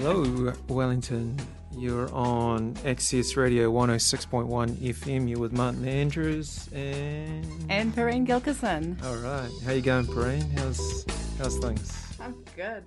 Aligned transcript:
Hello, 0.00 0.52
Wellington. 0.68 1.36
You're 1.72 2.12
on 2.14 2.76
Access 2.84 3.36
Radio 3.36 3.70
106.1 3.72 4.48
FM. 4.76 5.28
You're 5.28 5.38
with 5.40 5.52
Martin 5.52 5.86
Andrews 5.86 6.68
and 6.72 7.44
and 7.68 7.94
Perrine 7.94 8.26
Gilkison. 8.26 9.02
All 9.04 9.16
right, 9.16 9.50
how 9.64 9.72
you 9.72 9.82
going, 9.82 10.06
Perrine? 10.06 10.48
How's 10.56 11.04
how's 11.38 11.58
things? 11.58 11.92
I'm 12.20 12.34
good. 12.56 12.84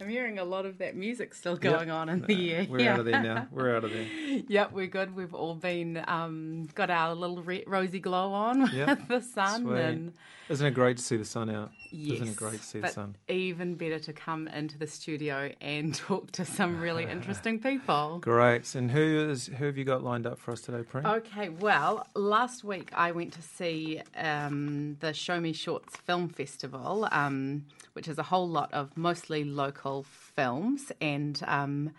I'm 0.00 0.08
hearing 0.08 0.38
a 0.40 0.44
lot 0.44 0.66
of 0.66 0.78
that 0.78 0.96
music 0.96 1.34
still 1.34 1.56
going 1.56 1.88
Yep. 1.88 1.96
on 1.96 2.08
in 2.08 2.20
the 2.22 2.52
air. 2.54 2.66
We're 2.68 2.90
out 2.90 2.98
of 3.00 3.04
there 3.06 3.22
now. 3.24 3.46
We're 3.52 3.76
out 3.76 3.84
of 3.84 3.92
there. 3.92 4.06
Yep, 4.48 4.72
we're 4.72 4.86
good. 4.88 5.14
We've 5.14 5.34
all 5.34 5.54
been 5.54 6.02
um, 6.08 6.68
got 6.74 6.90
our 6.90 7.14
little 7.14 7.40
re- 7.42 7.62
rosy 7.66 8.00
glow 8.00 8.32
on 8.32 8.68
Yep. 8.74 8.88
with 8.88 9.08
the 9.08 9.20
sun, 9.20 9.62
Sweet. 9.64 9.78
and 9.78 10.12
Isn't 10.48 10.66
it 10.66 10.72
great 10.74 10.96
to 10.96 11.02
see 11.02 11.16
the 11.16 11.24
sun 11.24 11.50
out? 11.50 11.70
Yes, 11.92 12.16
Isn't 12.16 12.28
it 12.28 12.36
great 12.36 12.60
the 12.60 12.80
but 12.80 12.92
sun? 12.92 13.16
even 13.28 13.74
better 13.74 13.98
to 14.00 14.12
come 14.12 14.48
into 14.48 14.78
the 14.78 14.86
studio 14.86 15.50
and 15.60 15.94
talk 16.08 16.32
to 16.32 16.44
some 16.44 16.80
really 16.80 17.04
interesting 17.10 17.58
people. 17.60 18.18
Great. 18.20 18.74
And 18.74 18.90
who 18.90 19.28
is 19.30 19.46
who 19.46 19.66
have 19.66 19.76
you 19.76 19.84
got 19.84 20.02
lined 20.02 20.26
up 20.26 20.38
for 20.38 20.52
us 20.52 20.60
today, 20.60 20.82
Perrine? 20.82 21.06
Okay, 21.06 21.48
well, 21.50 22.06
last 22.14 22.64
week 22.64 22.90
I 22.94 23.12
went 23.12 23.32
to 23.34 23.42
see 23.42 24.00
um, 24.16 24.96
the 25.00 25.12
Show 25.12 25.38
Me 25.40 25.52
Shorts 25.52 25.96
Film 25.96 26.28
Festival, 26.28 27.08
um, 27.12 27.66
which 27.92 28.08
is 28.08 28.18
a 28.18 28.22
whole 28.24 28.48
lot 28.48 28.72
of 28.72 28.96
mostly 28.96 29.44
local 29.44 30.02
films, 30.04 30.90
and 31.00 31.40
um, 31.46 31.90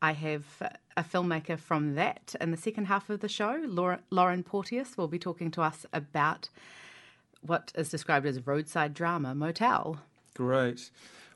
I 0.00 0.12
have 0.12 0.44
a 0.96 1.02
filmmaker 1.02 1.58
from 1.58 1.94
that 1.94 2.34
in 2.40 2.50
the 2.50 2.56
second 2.56 2.86
half 2.86 3.08
of 3.10 3.20
the 3.20 3.28
show. 3.28 3.60
Laura, 3.66 4.00
Lauren 4.10 4.42
Porteous 4.42 4.96
will 4.96 5.08
be 5.08 5.18
talking 5.18 5.50
to 5.52 5.62
us 5.62 5.86
about 5.92 6.48
what 7.40 7.72
is 7.74 7.88
described 7.88 8.26
as 8.26 8.46
roadside 8.46 8.94
drama 8.94 9.34
motel. 9.34 10.00
Great. 10.34 10.90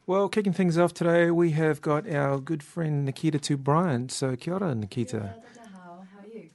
Well, 0.07 0.29
kicking 0.29 0.53
things 0.53 0.77
off 0.79 0.93
today, 0.93 1.31
we 1.31 1.53
have 1.53 1.81
got 1.81 2.09
our 2.13 2.39
good 2.41 2.63
friend 2.63 3.05
Nikita 3.05 3.39
Tu-Bryant. 3.39 4.11
So, 4.11 4.35
kia 4.37 4.55
ora, 4.55 4.75
Nikita. 4.75 5.35
How 5.73 6.01
are 6.21 6.27
you? 6.35 6.51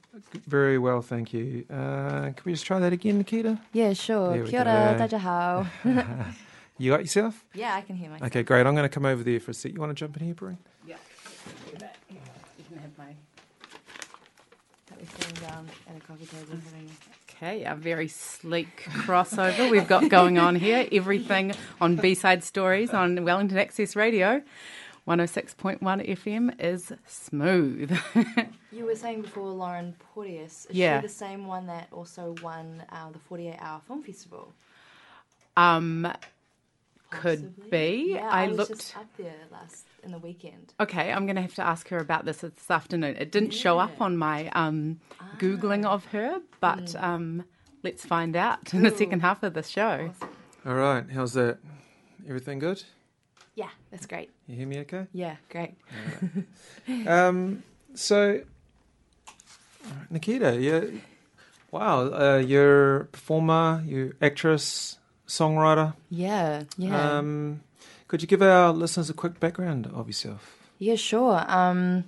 Very 0.46 0.78
well, 0.78 1.00
thank 1.00 1.32
you. 1.32 1.64
Uh, 1.70 2.30
can 2.32 2.42
we 2.44 2.52
just 2.52 2.66
try 2.66 2.78
that 2.78 2.92
again, 2.92 3.16
Nikita? 3.18 3.58
Yeah, 3.72 3.94
sure. 3.94 4.32
There 4.34 4.42
we 4.44 4.50
Kia 4.50 4.60
ora, 4.60 4.96
go. 4.98 5.06
daja. 5.06 5.66
You 6.80 6.92
got 6.92 7.00
yourself? 7.00 7.44
yeah, 7.54 7.74
I 7.74 7.80
can 7.80 7.96
hear 7.96 8.08
myself. 8.08 8.30
Okay, 8.30 8.44
great. 8.44 8.64
I'm 8.64 8.72
going 8.76 8.84
to 8.84 8.88
come 8.88 9.04
over 9.04 9.24
there 9.24 9.40
for 9.40 9.50
a 9.50 9.54
sec. 9.54 9.72
You 9.72 9.80
want 9.80 9.90
to 9.90 9.94
jump 9.94 10.16
in 10.16 10.24
here, 10.26 10.34
Brian? 10.36 10.58
Yeah, 10.86 10.94
you 11.72 12.64
can 12.68 12.78
have 12.78 12.96
my. 12.96 13.06
That 14.86 15.00
we're 15.00 15.06
sitting 15.06 15.42
down 15.48 15.66
at 15.90 15.96
a 15.96 16.00
coffee 16.06 16.26
table 16.26 16.56
having. 16.64 16.88
Okay, 17.40 17.62
a 17.64 17.76
very 17.76 18.08
sleek 18.08 18.82
crossover 18.90 19.70
we've 19.70 19.86
got 19.86 20.08
going 20.08 20.38
on 20.38 20.56
here. 20.56 20.88
Everything 20.92 21.52
on 21.80 21.94
B 21.94 22.14
Side 22.14 22.42
Stories 22.42 22.90
on 22.90 23.24
Wellington 23.24 23.58
Access 23.58 23.94
Radio. 23.94 24.42
106.1 25.06 25.78
FM 25.80 26.60
is 26.60 26.92
smooth. 27.06 27.96
You 28.70 28.84
were 28.84 28.94
saying 28.96 29.22
before 29.22 29.48
Lauren 29.50 29.94
Porteous. 30.14 30.66
Is 30.66 30.76
Yeah. 30.76 31.00
she 31.00 31.06
the 31.06 31.12
same 31.12 31.46
one 31.46 31.66
that 31.68 31.88
also 31.90 32.34
won 32.42 32.82
uh, 32.92 33.10
the 33.10 33.18
48 33.18 33.56
Hour 33.60 33.80
Film 33.86 34.02
Festival? 34.02 34.52
um, 35.56 36.06
could 37.10 37.54
Possibly? 37.56 37.70
be. 37.70 38.12
Yeah, 38.14 38.28
I, 38.28 38.44
I, 38.44 38.48
was 38.48 38.56
looked. 38.58 38.70
just 38.76 38.96
up 38.96 39.06
there 39.16 39.34
last 39.50 39.86
in 40.02 40.12
the 40.12 40.18
weekend. 40.18 40.74
Okay, 40.80 41.10
I'm 41.12 41.26
going 41.26 41.36
to 41.36 41.42
have 41.42 41.54
to 41.54 41.62
ask 41.66 41.88
her 41.88 41.98
about 41.98 42.24
this 42.24 42.38
this 42.38 42.70
afternoon. 42.70 43.16
It 43.16 43.32
didn't 43.32 43.52
show 43.52 43.78
up 43.78 44.00
on 44.00 44.16
my 44.16 44.48
um, 44.50 45.00
googling 45.38 45.84
Ah. 45.86 45.92
of 45.94 46.04
her, 46.06 46.40
but 46.60 46.78
Mm. 46.84 47.02
um, 47.02 47.44
let's 47.82 48.04
find 48.04 48.36
out 48.36 48.72
in 48.74 48.82
the 48.82 48.90
second 48.90 49.20
half 49.20 49.42
of 49.42 49.54
the 49.54 49.62
show. 49.62 50.10
Awesome. 50.10 50.28
All 50.66 50.74
right. 50.74 51.04
How's 51.10 51.32
that? 51.34 51.58
Everything 52.28 52.58
good? 52.58 52.82
Yeah, 53.54 53.70
that's 53.90 54.06
great. 54.06 54.30
You 54.46 54.56
hear 54.56 54.66
me 54.68 54.78
okay? 54.80 55.06
Yeah, 55.12 55.36
great. 55.48 55.74
Um, 57.06 57.62
so, 57.94 58.42
Nikita, 60.10 60.60
you, 60.60 61.00
wow, 61.70 62.02
uh, 62.12 62.36
you're 62.38 62.96
a 63.00 63.04
performer, 63.06 63.82
you're 63.86 64.12
actress, 64.22 64.98
songwriter. 65.28 65.94
Yeah, 66.10 66.64
yeah. 66.76 67.18
Um, 67.18 67.60
could 68.08 68.22
you 68.22 68.28
give 68.28 68.42
our 68.42 68.72
listeners 68.72 69.10
a 69.10 69.14
quick 69.14 69.38
background 69.38 69.86
of 69.86 70.08
yourself? 70.08 70.58
Yeah, 70.78 70.96
sure. 70.96 71.44
Um, 71.46 72.04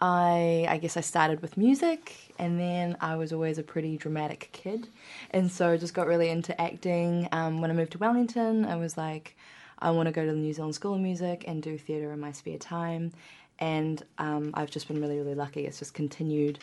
I 0.00 0.66
I 0.68 0.78
guess 0.78 0.96
I 0.96 1.00
started 1.00 1.42
with 1.42 1.56
music, 1.56 2.32
and 2.38 2.58
then 2.58 2.96
I 3.00 3.16
was 3.16 3.32
always 3.32 3.58
a 3.58 3.62
pretty 3.62 3.96
dramatic 3.96 4.48
kid, 4.52 4.88
and 5.30 5.50
so 5.50 5.76
just 5.76 5.94
got 5.94 6.06
really 6.06 6.28
into 6.28 6.58
acting. 6.60 7.28
Um, 7.32 7.60
when 7.60 7.70
I 7.70 7.74
moved 7.74 7.92
to 7.92 7.98
Wellington, 7.98 8.64
I 8.64 8.76
was 8.76 8.96
like, 8.96 9.36
I 9.78 9.90
want 9.90 10.06
to 10.06 10.12
go 10.12 10.24
to 10.24 10.32
the 10.32 10.38
New 10.38 10.52
Zealand 10.52 10.74
School 10.74 10.94
of 10.94 11.00
Music 11.00 11.44
and 11.46 11.62
do 11.62 11.78
theatre 11.78 12.12
in 12.12 12.20
my 12.20 12.32
spare 12.32 12.58
time, 12.58 13.12
and 13.58 14.02
um, 14.18 14.50
I've 14.54 14.70
just 14.70 14.88
been 14.88 15.00
really 15.00 15.18
really 15.18 15.34
lucky. 15.34 15.66
It's 15.66 15.78
just 15.78 15.94
continued. 15.94 16.58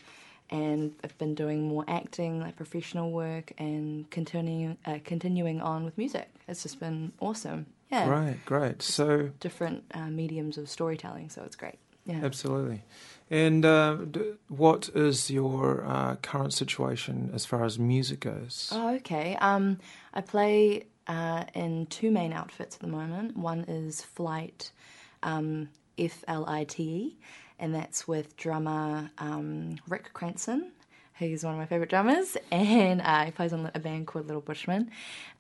And 0.49 0.93
I've 1.03 1.17
been 1.17 1.33
doing 1.35 1.67
more 1.67 1.83
acting, 1.87 2.39
like 2.39 2.55
professional 2.55 3.11
work, 3.11 3.53
and 3.57 4.09
continuing 4.11 4.77
uh, 4.85 4.99
continuing 5.03 5.61
on 5.61 5.83
with 5.85 5.97
music. 5.97 6.29
It's 6.47 6.63
just 6.63 6.79
been 6.79 7.11
awesome. 7.19 7.65
Yeah, 7.91 8.07
Right, 8.09 8.37
great. 8.45 8.81
So, 8.81 9.29
different 9.39 9.83
uh, 9.93 10.07
mediums 10.09 10.57
of 10.57 10.67
storytelling, 10.69 11.29
so 11.29 11.43
it's 11.43 11.55
great. 11.55 11.77
Yeah. 12.05 12.19
absolutely. 12.23 12.81
And 13.31 13.63
uh, 13.65 13.95
d- 14.11 14.33
what 14.49 14.89
is 14.93 15.31
your 15.31 15.85
uh, 15.87 16.15
current 16.17 16.53
situation 16.53 17.31
as 17.33 17.45
far 17.45 17.63
as 17.63 17.79
music 17.79 18.19
goes? 18.19 18.69
Oh, 18.73 18.95
okay. 18.95 19.37
Um, 19.39 19.79
I 20.13 20.21
play 20.21 20.85
uh, 21.07 21.45
in 21.53 21.85
two 21.85 22.11
main 22.11 22.33
outfits 22.33 22.75
at 22.75 22.81
the 22.81 22.87
moment. 22.87 23.37
One 23.37 23.61
is 23.67 24.01
Flight, 24.01 24.71
um, 25.23 25.69
F 25.97 26.23
L 26.27 26.45
I 26.47 26.65
T 26.65 26.83
E, 26.83 27.17
and 27.59 27.73
that's 27.73 28.07
with 28.07 28.35
drummer 28.37 29.09
um, 29.17 29.77
Rick 29.87 30.11
Cranson. 30.13 30.71
who's 31.19 31.43
one 31.43 31.53
of 31.53 31.59
my 31.59 31.65
favourite 31.65 31.89
drummers, 31.89 32.35
and 32.51 33.01
uh, 33.01 33.25
he 33.25 33.31
plays 33.31 33.53
on 33.53 33.69
a 33.73 33.79
band 33.79 34.07
called 34.07 34.27
Little 34.27 34.41
Bushman. 34.41 34.91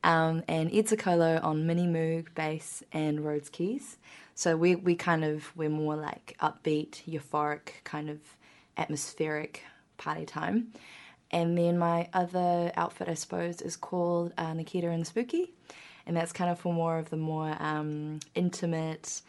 Um, 0.03 0.43
and 0.47 0.73
Ed 0.73 0.87
Zuccollo 0.87 1.43
on 1.43 1.65
Mini 1.65 1.87
Moog 1.87 2.33
bass 2.35 2.83
and 2.91 3.25
Rhodes 3.25 3.49
keys. 3.49 3.97
So 4.35 4.57
we 4.57 4.75
we 4.75 4.95
kind 4.95 5.23
of 5.23 5.55
we're 5.55 5.69
more 5.69 5.95
like 5.95 6.35
upbeat, 6.41 7.03
euphoric, 7.07 7.83
kind 7.83 8.09
of 8.09 8.19
atmospheric 8.77 9.63
party 9.97 10.25
time. 10.25 10.73
And 11.31 11.57
then 11.57 11.79
my 11.79 12.09
other 12.13 12.71
outfit, 12.75 13.09
I 13.09 13.15
suppose, 13.15 13.61
is 13.61 13.75
called 13.75 14.33
uh, 14.37 14.53
Nikita 14.53 14.89
and 14.89 15.05
Spooky, 15.05 15.51
and 16.05 16.15
that's 16.15 16.31
kind 16.31 16.51
of 16.51 16.59
for 16.59 16.73
more 16.73 16.99
of 16.99 17.09
the 17.09 17.17
more 17.17 17.55
um, 17.59 18.19
intimate, 18.35 19.21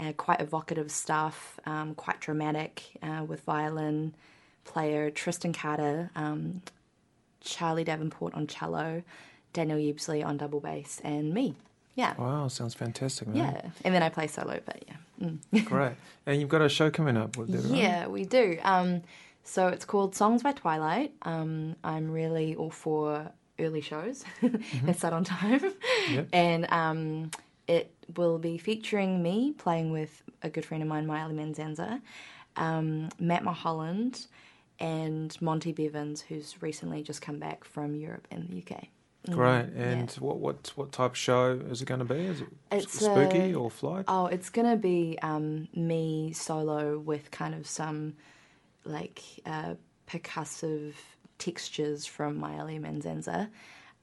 uh, 0.00 0.12
quite 0.12 0.40
evocative 0.40 0.90
stuff, 0.90 1.58
um, 1.66 1.94
quite 1.94 2.20
dramatic, 2.20 2.82
uh, 3.02 3.24
with 3.24 3.42
violin 3.42 4.14
player 4.64 5.10
Tristan 5.10 5.52
Carter, 5.52 6.10
um, 6.14 6.62
Charlie 7.40 7.84
Davenport 7.84 8.34
on 8.34 8.46
cello, 8.46 9.02
Daniel 9.52 9.78
Yeabsley 9.78 10.24
on 10.24 10.36
double 10.36 10.60
bass, 10.60 11.00
and 11.04 11.32
me. 11.32 11.54
Yeah, 11.94 12.14
Wow, 12.16 12.46
sounds 12.48 12.74
fantastic, 12.74 13.26
man. 13.28 13.36
yeah, 13.36 13.70
and 13.84 13.92
then 13.92 14.04
I 14.04 14.08
play 14.08 14.28
solo, 14.28 14.60
but 14.64 14.84
yeah. 14.86 14.94
Mm. 15.52 15.64
Great. 15.64 15.94
And 16.26 16.40
you've 16.40 16.48
got 16.48 16.62
a 16.62 16.68
show 16.68 16.90
coming 16.90 17.16
up 17.16 17.36
with 17.36 17.52
right? 17.52 17.76
Yeah, 17.76 18.06
we 18.06 18.24
do. 18.24 18.58
Um, 18.62 19.02
so 19.42 19.66
it's 19.66 19.84
called 19.84 20.14
Songs 20.14 20.44
by 20.44 20.52
Twilight. 20.52 21.12
Um, 21.22 21.74
I'm 21.82 22.10
really 22.12 22.54
all 22.54 22.70
for 22.70 23.32
early 23.58 23.80
shows 23.80 24.24
that 24.84 24.96
start 24.96 25.12
on 25.12 25.24
time. 25.24 25.60
Yep. 26.10 26.28
And 26.32 26.70
um, 26.70 27.30
it 27.66 27.90
will 28.16 28.38
be 28.38 28.58
featuring 28.58 29.22
me 29.22 29.52
playing 29.52 29.90
with 29.90 30.22
a 30.42 30.50
good 30.50 30.64
friend 30.64 30.82
of 30.82 30.88
mine, 30.88 31.06
Miley 31.06 31.34
Manzanza, 31.34 32.00
um, 32.56 33.08
Matt 33.18 33.44
Mulholland, 33.44 34.26
and 34.80 35.36
Monty 35.42 35.72
Bevins, 35.72 36.20
who's 36.22 36.60
recently 36.62 37.02
just 37.02 37.20
come 37.20 37.38
back 37.38 37.64
from 37.64 37.94
Europe 37.94 38.26
and 38.30 38.48
the 38.48 38.58
UK. 38.58 38.88
Mm, 39.28 39.34
Great. 39.34 39.66
yeah. 39.76 39.82
And 39.90 40.10
what, 40.12 40.38
what 40.38 40.72
what 40.76 40.92
type 40.92 41.10
of 41.12 41.16
show 41.16 41.60
is 41.70 41.82
it 41.82 41.86
going 41.86 41.98
to 41.98 42.04
be? 42.06 42.20
Is 42.20 42.40
it 42.40 42.48
It's 42.70 43.00
spooky 43.00 43.52
a- 43.52 43.54
or 43.58 43.70
flight? 43.70 44.04
Oh, 44.08 44.26
it's 44.26 44.48
gonna 44.50 44.76
be 44.76 45.18
um, 45.22 45.68
me 45.74 46.32
solo 46.32 46.98
with 46.98 47.30
kind 47.30 47.54
of 47.54 47.66
some 47.66 48.14
like 48.84 49.20
uh, 49.44 49.74
percussive 50.08 50.94
textures 51.38 52.06
from 52.06 52.38
Miley 52.38 52.78
Manzanza. 52.78 53.48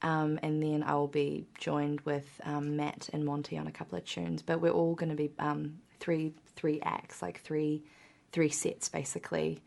Um, 0.02 0.38
and 0.42 0.62
then 0.62 0.82
I 0.82 0.94
will 0.94 1.08
be 1.08 1.46
joined 1.58 2.00
with 2.02 2.26
um, 2.44 2.76
Matt 2.76 3.08
and 3.12 3.24
Monty 3.24 3.56
on 3.56 3.66
a 3.66 3.72
couple 3.72 3.96
of 3.98 4.04
tunes. 4.04 4.42
But 4.42 4.60
we're 4.60 4.70
all 4.70 4.94
going 4.94 5.08
to 5.08 5.16
be 5.16 5.30
um, 5.38 5.78
three 6.00 6.32
three 6.54 6.80
acts, 6.82 7.22
like 7.22 7.40
three 7.40 7.82
three 8.32 8.50
sets 8.50 8.88
basically. 8.88 9.62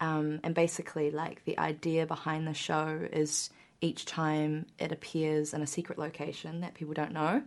Um, 0.00 0.40
and 0.42 0.54
basically, 0.54 1.10
like 1.10 1.44
the 1.44 1.58
idea 1.58 2.06
behind 2.06 2.46
the 2.46 2.54
show 2.54 3.06
is 3.12 3.50
each 3.80 4.06
time 4.06 4.66
it 4.78 4.92
appears 4.92 5.54
in 5.54 5.62
a 5.62 5.66
secret 5.66 5.98
location 5.98 6.60
that 6.60 6.74
people 6.74 6.94
don't 6.94 7.12
know, 7.12 7.42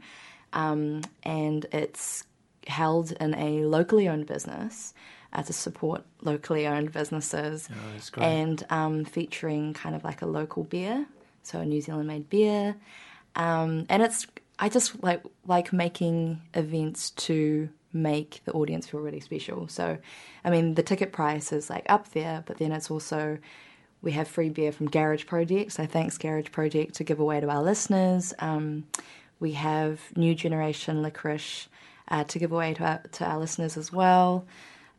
um, 0.54 1.02
and 1.24 1.66
it's 1.72 2.24
held 2.68 3.12
in 3.14 3.34
a 3.34 3.66
locally 3.66 4.08
owned 4.08 4.28
business 4.28 4.94
uh, 5.34 5.42
to 5.44 5.54
support 5.54 6.04
locally 6.22 6.68
owned 6.68 6.92
businesses, 6.94 7.68
Oh, 7.72 7.98
and 8.24 8.66
um, 8.70 9.04
featuring 9.06 9.74
kind 9.74 9.96
of 9.96 10.04
like 10.04 10.22
a 10.22 10.26
local 10.26 10.64
beer, 10.64 11.06
so 11.48 11.60
a 11.60 11.66
New 11.66 11.82
Zealand 11.82 12.08
made 12.08 12.30
beer, 12.30 12.76
um, 13.36 13.86
and 13.90 14.04
it's 14.04 14.28
I 14.60 14.70
just 14.70 15.04
like 15.04 15.24
like 15.46 15.72
making 15.72 16.42
events 16.54 17.12
to 17.12 17.70
make 17.94 18.42
the 18.46 18.52
audience 18.54 18.88
feel 18.88 19.00
really 19.00 19.20
special. 19.20 19.68
So, 19.68 19.98
I 20.44 20.50
mean, 20.50 20.76
the 20.76 20.84
ticket 20.84 21.12
price 21.12 21.52
is 21.52 21.70
like 21.70 21.86
up 21.90 22.12
there, 22.12 22.44
but 22.46 22.58
then 22.58 22.72
it's 22.72 22.92
also 22.92 23.38
we 24.02 24.12
have 24.12 24.28
free 24.28 24.50
beer 24.50 24.72
from 24.72 24.90
Garage 24.90 25.26
Project. 25.26 25.72
So 25.72 25.86
thanks 25.86 26.18
Garage 26.18 26.52
Project 26.52 26.96
to 26.96 27.04
give 27.04 27.20
away 27.20 27.40
to 27.40 27.50
our 27.50 27.64
listeners. 27.64 28.34
Um, 28.40 28.86
we 29.40 29.54
have 29.54 30.00
New 30.16 30.36
Generation 30.36 31.02
Licorice 31.02 31.68
uh, 32.10 32.24
to 32.26 32.40
give 32.40 32.52
away 32.52 32.74
to 32.76 32.84
our, 32.84 33.02
to 33.14 33.26
our 33.26 33.40
listeners 33.40 33.78
as 33.78 33.92
well. 33.92 34.46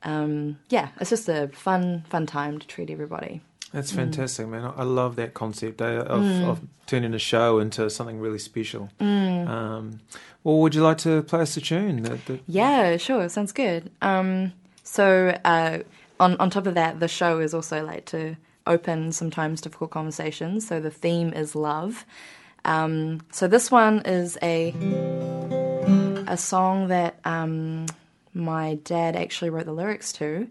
Um, 0.02 0.58
yeah, 0.68 0.88
it's 1.00 1.10
just 1.10 1.28
a 1.28 1.48
fun 1.48 2.04
fun 2.08 2.26
time 2.26 2.58
to 2.58 2.66
treat 2.66 2.90
everybody. 2.90 3.40
That's 3.72 3.92
fantastic, 3.92 4.48
man. 4.48 4.72
I 4.76 4.82
love 4.82 5.16
that 5.16 5.34
concept 5.34 5.82
eh, 5.82 5.98
of, 5.98 6.24
of 6.48 6.60
turning 6.86 7.12
a 7.12 7.18
show 7.18 7.58
into 7.58 7.90
something 7.90 8.18
really 8.18 8.38
special. 8.38 8.88
Um, 8.98 10.00
well, 10.42 10.58
would 10.60 10.74
you 10.74 10.82
like 10.82 10.98
to 10.98 11.22
play 11.22 11.40
us 11.40 11.56
a 11.56 11.60
tune? 11.60 12.02
That, 12.02 12.24
that, 12.26 12.40
Yeah, 12.46 12.96
sure. 12.96 13.28
Sounds 13.28 13.52
good. 13.52 13.90
Um, 14.00 14.52
so 14.84 15.38
uh, 15.44 15.80
on 16.18 16.36
on 16.38 16.48
top 16.50 16.66
of 16.66 16.74
that, 16.74 16.98
the 17.00 17.08
show 17.08 17.40
is 17.40 17.52
also 17.52 17.84
like 17.84 18.06
to 18.06 18.36
open 18.66 19.12
sometimes 19.12 19.60
difficult 19.60 19.90
conversations. 19.90 20.66
So 20.66 20.80
the 20.80 20.90
theme 20.90 21.32
is 21.32 21.54
love. 21.54 22.06
Um, 22.64 23.20
so 23.32 23.48
this 23.48 23.70
one 23.70 24.00
is 24.04 24.38
a 24.42 24.74
a 26.26 26.36
song 26.36 26.88
that 26.88 27.18
um, 27.24 27.86
my 28.34 28.74
dad 28.84 29.16
actually 29.16 29.50
wrote 29.50 29.66
the 29.66 29.72
lyrics 29.72 30.12
to, 30.14 30.48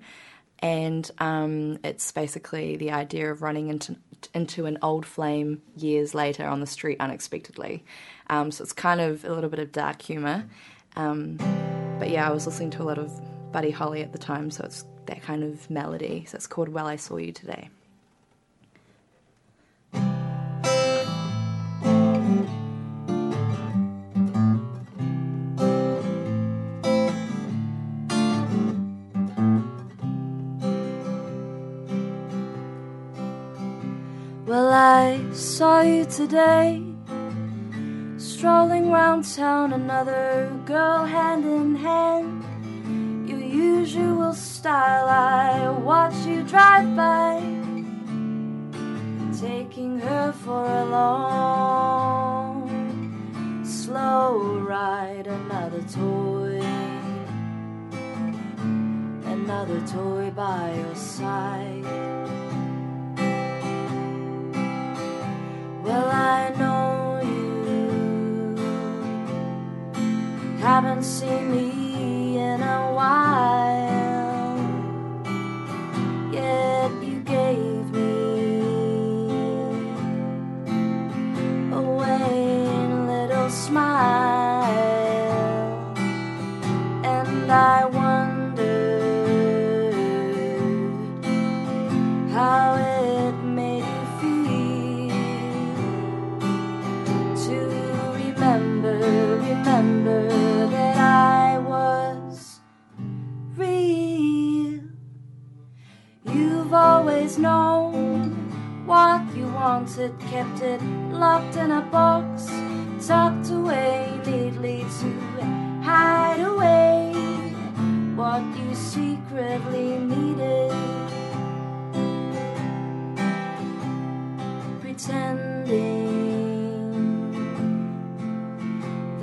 and 0.60 1.10
um, 1.20 1.80
it's 1.84 2.12
basically 2.12 2.78
the 2.78 2.92
idea 2.92 3.32
of 3.32 3.42
running 3.42 3.70
into 3.70 3.96
into 4.34 4.66
an 4.66 4.80
old 4.82 5.06
flame 5.06 5.62
years 5.76 6.16
later 6.16 6.46
on 6.48 6.60
the 6.60 6.66
street 6.68 6.98
unexpectedly. 7.00 7.84
Um, 8.30 8.52
so 8.52 8.64
it's 8.64 8.74
kind 8.74 9.00
of 9.00 9.24
a 9.24 9.32
little 9.32 9.50
bit 9.50 9.60
of 9.60 9.72
dark 9.72 10.02
humor. 10.02 10.46
Um, 10.96 11.38
but 12.00 12.10
yeah, 12.10 12.28
I 12.28 12.32
was 12.32 12.46
listening 12.46 12.72
to 12.72 12.84
a 12.84 12.86
lot 12.86 12.98
of 12.98 13.12
Buddy 13.52 13.72
Holly 13.72 14.02
at 14.02 14.12
the 14.12 14.18
time, 14.18 14.50
so 14.50 14.66
it's 14.66 14.86
that 15.06 15.22
kind 15.22 15.44
of 15.44 15.70
melody. 15.70 16.26
So 16.28 16.36
it's 16.36 16.48
called 16.48 16.70
Well 16.70 16.88
I 16.88 16.96
Saw 16.96 17.18
You 17.18 17.32
Today. 17.32 17.70
Saw 35.34 35.82
you 35.82 36.06
today, 36.06 36.84
strolling 38.18 38.92
round 38.92 39.24
town, 39.36 39.74
another 39.74 40.52
girl 40.66 41.06
hand 41.06 41.46
in 41.46 41.76
hand. 41.76 42.44
Your 43.30 43.40
usual 43.40 44.34
style, 44.34 45.08
I 45.08 45.70
watch 45.70 46.16
you 46.26 46.44
drive 46.44 46.96
by, 46.96 47.40
taking 49.40 50.00
her 50.00 50.32
for 50.32 50.66
a 50.66 50.86
long, 50.86 52.70
slow 53.66 54.60
ride. 54.60 55.28
Another 55.28 55.82
toy, 55.84 56.62
another 59.26 59.82
toy 59.88 60.32
by 60.32 60.74
your 60.76 60.96
side. 60.96 61.86
Well, 65.88 66.10
I 66.10 66.50
know 66.60 67.22
you? 67.24 68.58
Haven't 70.60 71.04
seen 71.04 71.50
me 71.50 71.87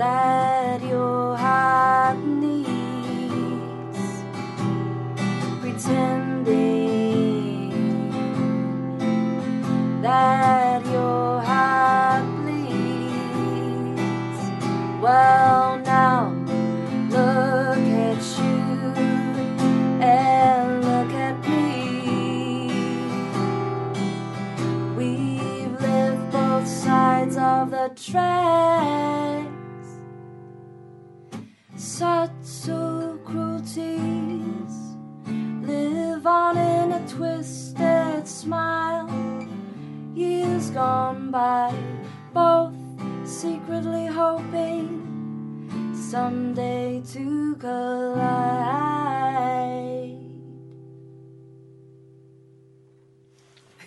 that 0.04 0.82
your 0.82 1.34
heart 1.34 2.18
needs 2.18 4.00
pretending 5.60 6.42
that 10.02 10.84
your 10.96 11.40
heart 11.40 12.24
bleeds. 12.36 12.70
Well, 15.00 15.78
now 15.78 16.20
look 17.08 17.84
at 18.08 18.20
you 18.38 18.56
and 20.02 20.84
look 20.84 21.12
at 21.28 21.36
me. 21.48 21.64
We've 24.98 25.74
lived 25.80 26.24
both 26.30 26.66
sides 26.68 27.36
of 27.38 27.70
the 27.70 27.88
tracks 27.96 28.43
someday 46.14 47.02
to 47.12 47.56
collide. 47.56 48.22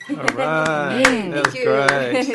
all 0.09 0.15
right, 0.35 1.03
that 1.31 1.45
was 1.45 1.53
great. 1.53 2.33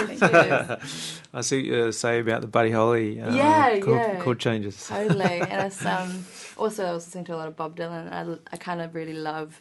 I 1.35 1.41
see 1.43 1.57
what 1.59 1.65
you 1.67 1.93
say 1.93 2.21
about 2.21 2.41
the 2.41 2.47
Buddy 2.47 2.71
Holly 2.71 3.21
um, 3.21 3.37
Yeah, 3.37 3.81
chord, 3.81 4.01
yeah. 4.01 4.19
chord 4.23 4.39
changes. 4.39 4.87
totally. 4.97 5.41
And 5.41 5.67
it's 5.67 5.85
um 5.85 6.25
also 6.57 6.87
I 6.87 6.93
was 6.93 7.05
listening 7.07 7.27
to 7.27 7.35
a 7.35 7.37
lot 7.37 7.49
of 7.49 7.57
Bob 7.57 7.77
Dylan. 7.77 8.11
I 8.11 8.39
I 8.51 8.57
kind 8.57 8.81
of 8.81 8.95
really 8.95 9.13
love 9.13 9.61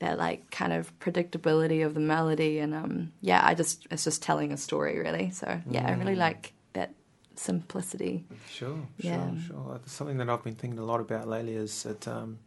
that 0.00 0.18
like 0.18 0.50
kind 0.50 0.72
of 0.72 0.92
predictability 0.98 1.86
of 1.86 1.94
the 1.94 2.00
melody 2.00 2.58
and 2.58 2.74
um 2.74 3.12
yeah, 3.20 3.40
I 3.44 3.54
just 3.54 3.86
it's 3.92 4.02
just 4.02 4.24
telling 4.24 4.50
a 4.52 4.56
story 4.56 4.98
really. 4.98 5.30
So 5.30 5.60
yeah, 5.70 5.86
I 5.86 5.92
really 5.92 6.16
like 6.16 6.42
that 6.42 6.52
simplicity. 7.38 8.24
Sure, 8.50 8.86
sure, 9.00 9.10
Yeah. 9.10 9.30
sure. 9.46 9.80
Something 9.86 10.18
that 10.18 10.28
I've 10.28 10.44
been 10.44 10.54
thinking 10.54 10.78
a 10.78 10.84
lot 10.84 11.00
about 11.00 11.28
lately 11.28 11.54
is 11.54 11.82
that 11.84 12.06
um, 12.08 12.38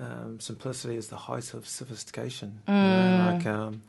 um, 0.00 0.40
simplicity 0.40 0.96
is 0.96 1.08
the 1.08 1.16
height 1.16 1.54
of 1.54 1.66
sophistication. 1.66 2.60
You 2.66 2.74
know, 2.74 3.24
like 3.26 3.46
um, 3.46 3.82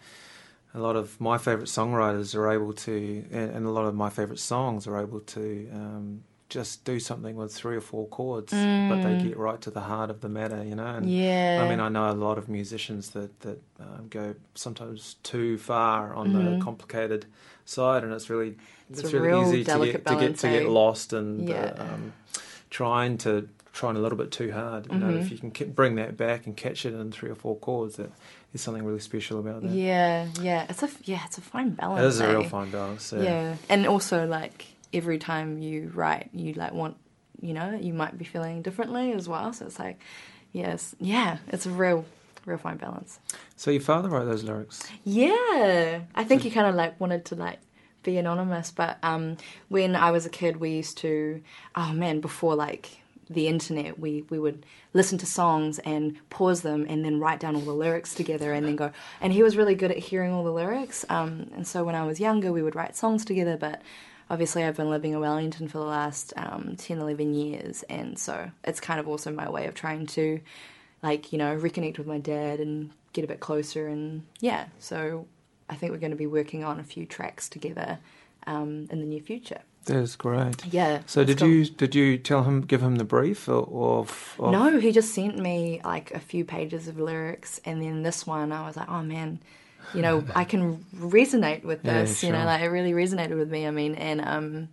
a 0.74 0.80
lot 0.80 0.96
of 0.96 1.20
my 1.22 1.38
favourite 1.38 1.68
songwriters 1.68 2.36
are 2.36 2.52
able 2.52 2.74
to, 2.74 3.26
and, 3.32 3.52
and 3.52 3.66
a 3.66 3.70
lot 3.70 3.86
of 3.86 3.96
my 3.96 4.10
favourite 4.10 4.40
songs 4.40 4.88
are 4.88 5.00
able 5.00 5.20
to 5.20 5.70
um, 5.74 6.24
just 6.54 6.86
do 6.86 7.00
something 7.00 7.36
with 7.36 7.52
three 7.54 7.76
or 7.76 7.82
four 7.82 8.06
chords, 8.08 8.54
but 8.54 9.02
they 9.02 9.14
get 9.28 9.38
right 9.38 9.60
to 9.62 9.72
the 9.72 9.82
heart 9.82 10.10
of 10.12 10.22
the 10.22 10.30
matter. 10.30 10.64
You 10.64 10.76
know, 10.76 10.86
and 10.98 11.10
Yeah. 11.10 11.62
I 11.64 11.70
mean, 11.70 11.80
I 11.80 11.90
know 11.90 12.12
a 12.12 12.20
lot 12.28 12.38
of 12.38 12.48
musicians 12.48 13.10
that 13.16 13.32
that 13.46 13.60
um, 13.80 14.08
go 14.10 14.36
sometimes 14.54 15.16
too 15.24 15.58
far 15.58 16.14
on 16.14 16.34
the 16.34 16.64
complicated 16.64 17.26
side, 17.66 18.04
and 18.04 18.14
it's 18.14 18.30
really 18.30 18.56
It's 18.90 19.00
it's, 19.02 19.14
really 19.14 19.42
easy 19.42 19.64
to 19.64 19.86
get 19.92 20.06
to 20.06 20.16
get 20.24 20.38
to 20.44 20.48
get 20.50 20.70
lost 20.70 21.12
and 21.14 21.50
Yeah. 21.50 21.74
uh, 21.78 21.84
um, 21.94 22.14
trying 22.70 23.18
to 23.20 23.50
trying 23.80 23.96
a 23.96 24.00
little 24.00 24.20
bit 24.24 24.30
too 24.32 24.52
hard. 24.52 24.86
You 24.92 25.00
know, 25.00 25.08
Mm-hmm. 25.08 25.18
if 25.22 25.32
you 25.32 25.38
can 25.50 25.72
bring 25.72 25.96
that 25.96 26.16
back 26.16 26.46
and 26.46 26.56
catch 26.56 26.86
it 26.86 26.94
in 26.94 27.12
three 27.12 27.32
or 27.32 27.36
four 27.36 27.56
chords, 27.58 27.96
that 27.96 28.12
there's 28.52 28.62
something 28.62 28.86
really 28.86 29.00
special 29.00 29.40
about 29.40 29.64
that. 29.64 29.72
Yeah, 29.72 30.28
yeah. 30.40 30.68
It's 30.70 30.84
a 30.84 30.90
yeah, 31.06 31.22
it's 31.26 31.40
a 31.40 31.42
fine 31.42 31.72
balance. 31.72 32.04
It 32.04 32.08
is 32.08 32.20
a 32.20 32.28
real 32.30 32.44
eh? 32.44 32.50
fine 32.50 32.70
balance. 32.70 33.12
Yeah. 33.12 33.56
and 33.70 33.88
also 33.88 34.28
like 34.28 34.66
every 34.94 35.18
time 35.18 35.60
you 35.60 35.92
write, 35.94 36.30
you 36.34 36.54
like 36.54 36.74
want 36.74 36.98
you 37.42 37.54
know 37.54 37.78
you 37.80 37.94
might 37.94 38.18
be 38.18 38.26
feeling 38.26 38.62
differently 38.62 39.14
as 39.14 39.28
well. 39.28 39.52
So 39.54 39.66
it's 39.66 39.80
like, 39.80 40.00
yes, 40.52 40.96
yeah, 41.00 41.38
it's 41.50 41.66
a 41.66 41.70
real, 41.70 42.06
real 42.46 42.58
fine 42.58 42.78
balance. 42.78 43.20
So 43.56 43.72
your 43.72 43.82
father 43.82 44.10
wrote 44.10 44.26
those 44.26 44.44
lyrics. 44.44 44.88
Yeah, 45.04 46.02
I 46.16 46.24
think 46.24 46.42
he 46.42 46.50
kind 46.50 46.68
of 46.68 46.76
like 46.76 47.00
wanted 47.00 47.26
to 47.26 47.36
like 47.36 47.60
be 48.04 48.18
anonymous, 48.18 48.72
but 48.72 48.98
um, 49.04 49.38
when 49.70 49.96
I 49.96 50.12
was 50.12 50.26
a 50.26 50.30
kid, 50.30 50.58
we 50.58 50.72
used 50.72 50.98
to, 51.00 51.42
oh 51.76 51.94
man, 51.94 52.20
before 52.20 52.56
like 52.56 53.00
the 53.30 53.48
internet, 53.48 54.00
we, 54.00 54.26
we 54.30 54.40
would 54.40 54.66
listen 54.94 55.18
to 55.18 55.26
songs 55.26 55.80
and 55.80 56.18
pause 56.30 56.62
them 56.62 56.86
and 56.88 57.04
then 57.04 57.20
write 57.20 57.40
down 57.40 57.56
all 57.56 57.62
the 57.62 57.74
lyrics 57.74 58.14
together 58.14 58.54
and 58.54 58.66
then 58.66 58.76
go. 58.76 58.92
And 59.22 59.34
he 59.34 59.44
was 59.44 59.58
really 59.58 59.76
good 59.76 59.92
at 59.92 59.98
hearing 59.98 60.32
all 60.32 60.44
the 60.44 60.52
lyrics. 60.52 61.06
Um, 61.10 61.50
and 61.56 61.66
so 61.66 61.84
when 61.84 61.96
I 61.96 62.06
was 62.06 62.20
younger, 62.20 62.52
we 62.52 62.62
would 62.62 62.76
write 62.76 62.96
songs 62.96 63.26
together. 63.26 63.58
But 63.58 63.82
obviously, 64.30 64.64
I've 64.64 64.78
been 64.78 64.90
living 64.90 65.14
in 65.14 65.20
Wellington 65.20 65.68
for 65.68 65.80
the 65.80 65.86
last 65.86 66.34
um, 66.38 66.76
10, 66.78 67.00
11 67.00 67.34
years. 67.34 67.84
And 67.84 68.18
so 68.18 68.52
it's 68.64 68.80
kind 68.80 69.00
of 69.00 69.08
also 69.08 69.32
my 69.32 69.50
way 69.50 69.68
of 69.68 69.74
trying 69.74 70.06
to, 70.08 70.40
like, 71.02 71.32
you 71.32 71.38
know, 71.38 71.58
reconnect 71.58 71.98
with 71.98 72.08
my 72.08 72.20
dad 72.20 72.60
and 72.60 72.92
get 73.14 73.24
a 73.24 73.28
bit 73.28 73.40
closer. 73.40 73.88
And 73.88 74.24
yeah, 74.40 74.66
so 74.80 75.28
I 75.70 75.76
think 75.76 75.92
we're 75.92 76.00
going 76.00 76.12
to 76.12 76.18
be 76.18 76.28
working 76.28 76.64
on 76.64 76.80
a 76.80 76.84
few 76.84 77.06
tracks 77.06 77.50
together 77.50 78.00
um, 78.48 78.88
in 78.90 79.00
the 79.00 79.06
near 79.06 79.22
future. 79.22 79.62
That's 79.86 80.16
great. 80.16 80.66
Yeah. 80.68 81.02
So 81.06 81.24
did 81.26 81.42
you 81.42 81.66
did 81.66 81.94
you 81.94 82.18
tell 82.18 82.44
him 82.44 82.62
give 82.62 82.82
him 82.82 82.96
the 82.96 83.04
brief 83.04 83.50
or, 83.50 84.00
of, 84.00 84.36
of, 84.40 84.52
No, 84.52 84.80
he 84.80 84.92
just 84.92 85.14
sent 85.14 85.38
me 85.38 85.82
like 85.84 86.12
a 86.12 86.20
few 86.20 86.46
pages 86.46 86.88
of 86.88 86.98
lyrics, 87.00 87.60
and 87.66 87.82
then 87.82 88.04
this 88.04 88.26
one 88.26 88.52
I 88.54 88.66
was 88.66 88.78
like, 88.78 88.90
oh 88.90 89.04
man, 89.04 89.40
you 89.94 90.02
know, 90.02 90.24
I 90.36 90.44
can 90.44 90.86
resonate 90.96 91.64
with 91.64 91.84
this. 91.84 92.24
Yeah, 92.24 92.28
You 92.30 92.34
know, 92.36 92.46
like 92.46 92.62
it 92.62 92.68
really 92.68 92.92
resonated 92.94 93.38
with 93.38 93.50
me. 93.52 93.66
I 93.68 93.72
mean, 93.72 93.96
and 93.96 94.22
um, 94.22 94.70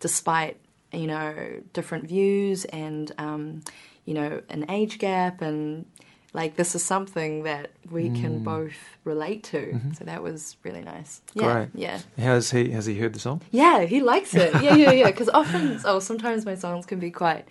despite 0.00 0.56
you 0.92 1.06
know 1.06 1.34
different 1.72 2.08
views 2.08 2.64
and 2.66 3.12
um, 3.18 3.62
you 4.04 4.14
know 4.14 4.42
an 4.48 4.70
age 4.70 4.98
gap 4.98 5.40
and 5.40 5.86
like 6.32 6.54
this 6.54 6.74
is 6.76 6.84
something 6.84 7.42
that 7.42 7.72
we 7.90 8.08
can 8.10 8.42
both 8.44 8.72
relate 9.02 9.42
to. 9.44 9.80
So 9.98 10.04
that 10.04 10.22
was 10.22 10.56
really 10.62 10.82
nice. 10.82 11.22
Yeah, 11.34 11.42
Mm. 11.42 11.52
Great. 11.54 11.68
yeah. 11.74 11.98
Has 12.18 12.50
he 12.52 12.70
has 12.70 12.86
he 12.86 12.94
heard 12.98 13.14
the 13.14 13.18
song? 13.18 13.42
Yeah, 13.50 13.80
he 13.82 14.00
likes 14.00 14.32
it. 14.34 14.54
Yeah, 14.62 14.76
yeah, 14.76 14.92
yeah. 14.92 15.06
Because 15.10 15.28
often, 15.28 15.80
oh, 15.84 15.98
sometimes 15.98 16.46
my 16.46 16.54
songs 16.54 16.86
can 16.86 17.00
be 17.00 17.10
quite 17.10 17.46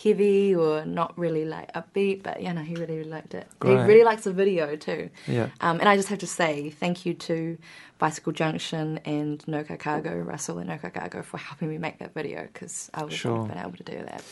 heavy 0.00 0.54
or 0.54 0.84
not 0.84 1.16
really 1.18 1.44
like 1.44 1.72
upbeat, 1.74 2.22
but 2.22 2.42
yeah, 2.42 2.52
no, 2.52 2.62
he 2.62 2.74
really, 2.74 2.96
really 2.98 3.10
liked 3.10 3.34
it. 3.34 3.46
Great. 3.60 3.78
He 3.78 3.84
really 3.84 4.04
likes 4.04 4.24
the 4.24 4.32
video 4.32 4.76
too. 4.76 5.10
Yeah. 5.26 5.48
Um, 5.60 5.80
and 5.80 5.88
I 5.88 5.96
just 5.96 6.08
have 6.08 6.18
to 6.20 6.26
say 6.26 6.70
thank 6.70 7.04
you 7.04 7.14
to 7.14 7.58
Bicycle 8.02 8.32
Junction 8.32 8.98
and 9.04 9.38
Noka 9.46 9.78
Cargo, 9.78 10.16
Russell 10.18 10.58
and 10.58 10.68
Noka 10.68 10.92
Cargo, 10.92 11.22
for 11.22 11.38
helping 11.38 11.68
me 11.68 11.78
make 11.78 11.98
that 12.00 12.12
video 12.12 12.48
because 12.52 12.90
I 12.92 13.04
would 13.04 13.12
Sure. 13.12 13.30
not 13.30 13.40
have 13.46 13.48
been 13.54 13.58
able 13.64 13.76
to 13.76 13.84
do 13.84 14.04
that. 14.06 14.24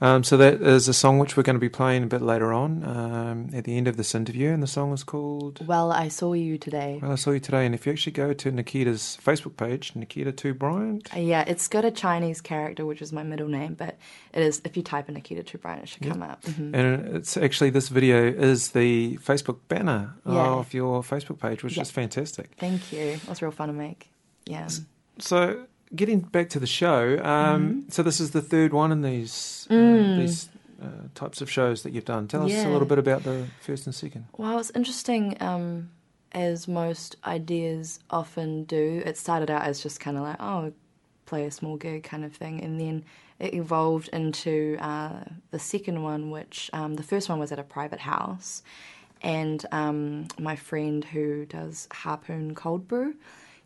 Um, 0.00 0.22
so 0.22 0.36
that 0.36 0.62
is 0.62 0.86
a 0.86 0.94
song 0.94 1.18
which 1.18 1.36
we're 1.36 1.42
going 1.42 1.56
to 1.56 1.60
be 1.60 1.68
playing 1.68 2.04
a 2.04 2.06
bit 2.06 2.22
later 2.22 2.52
on 2.52 2.84
um, 2.84 3.48
at 3.52 3.64
the 3.64 3.76
end 3.76 3.88
of 3.88 3.96
this 3.96 4.14
interview, 4.14 4.50
and 4.50 4.62
the 4.62 4.68
song 4.68 4.92
is 4.92 5.02
called 5.02 5.66
Well, 5.66 5.90
I 5.90 6.06
saw 6.06 6.34
you 6.34 6.56
today. 6.56 7.00
Well, 7.02 7.10
I 7.10 7.14
Saw 7.16 7.32
You 7.32 7.40
Today. 7.40 7.66
And 7.66 7.74
if 7.74 7.84
you 7.84 7.90
actually 7.92 8.12
go 8.12 8.32
to 8.32 8.52
Nikita's 8.52 9.18
Facebook 9.24 9.56
page, 9.56 9.90
Nikita 9.96 10.30
Tu-Bryant, 10.30 11.08
Uh, 11.16 11.18
yeah, 11.18 11.42
it's 11.48 11.66
got 11.66 11.84
a 11.84 11.90
Chinese 11.90 12.40
character, 12.40 12.86
which 12.86 13.02
is 13.02 13.12
my 13.12 13.24
middle 13.24 13.48
name, 13.48 13.74
but 13.74 13.96
it 14.34 14.42
is 14.44 14.62
if 14.64 14.76
you 14.76 14.84
type 14.84 15.08
in 15.08 15.14
Nikita 15.14 15.42
Trubrine, 15.42 15.82
it 15.82 15.88
should 15.88 16.02
come 16.04 16.22
up. 16.22 16.42
Mhm. 16.44 16.74
and 16.74 17.16
it's 17.16 17.36
actually 17.36 17.70
this 17.70 17.88
video 17.88 18.24
is 18.28 18.70
the 18.70 19.16
Facebook 19.16 19.58
banner 19.66 20.14
Yeah. 20.24 20.46
of 20.60 20.72
your 20.74 21.02
Facebook 21.02 21.40
page, 21.40 21.64
which 21.64 21.76
Yeah. 21.76 21.82
is 21.82 21.90
fantastic. 21.90 22.50
Thank 22.58 22.92
you. 22.92 23.15
It 23.22 23.28
was 23.28 23.42
real 23.42 23.50
fun 23.50 23.68
to 23.68 23.74
make. 23.74 24.10
Yeah. 24.44 24.68
So, 25.18 25.66
getting 25.94 26.20
back 26.20 26.48
to 26.50 26.60
the 26.60 26.66
show, 26.66 27.18
um, 27.24 27.68
Mm-hmm. 27.68 27.80
so 27.90 28.02
this 28.02 28.20
is 28.20 28.30
the 28.32 28.42
third 28.42 28.72
one 28.72 28.92
in 28.92 29.02
these 29.02 29.66
uh, 29.70 29.74
Mm. 29.74 30.18
these 30.18 30.48
uh, 30.82 30.86
types 31.14 31.40
of 31.40 31.50
shows 31.50 31.82
that 31.82 31.92
you've 31.92 32.04
done. 32.04 32.28
Tell 32.28 32.44
us 32.44 32.52
a 32.52 32.68
little 32.68 32.86
bit 32.86 32.98
about 32.98 33.22
the 33.22 33.46
first 33.60 33.86
and 33.86 33.94
second. 33.94 34.26
Well, 34.36 34.58
it's 34.58 34.70
interesting. 34.74 35.36
Um, 35.40 35.90
as 36.32 36.68
most 36.68 37.16
ideas 37.24 37.98
often 38.10 38.64
do, 38.64 39.02
it 39.06 39.16
started 39.16 39.50
out 39.50 39.62
as 39.62 39.82
just 39.82 40.00
kind 40.00 40.18
of 40.18 40.22
like, 40.22 40.36
oh, 40.38 40.72
play 41.24 41.46
a 41.46 41.50
small 41.50 41.76
gig 41.78 42.02
kind 42.04 42.24
of 42.26 42.32
thing, 42.34 42.62
and 42.62 42.78
then 42.78 43.04
it 43.38 43.54
evolved 43.54 44.08
into 44.12 44.76
uh, 44.80 45.24
the 45.50 45.58
second 45.58 46.02
one, 46.02 46.30
which 46.30 46.68
um, 46.74 46.94
the 46.94 47.02
first 47.02 47.28
one 47.30 47.38
was 47.38 47.52
at 47.52 47.58
a 47.58 47.62
private 47.62 48.00
house, 48.00 48.62
and 49.26 49.66
um, 49.72 50.28
my 50.38 50.54
friend 50.54 51.04
who 51.04 51.46
does 51.46 51.88
Harpoon 51.90 52.54
Cold 52.54 52.86
Brew 52.86 53.12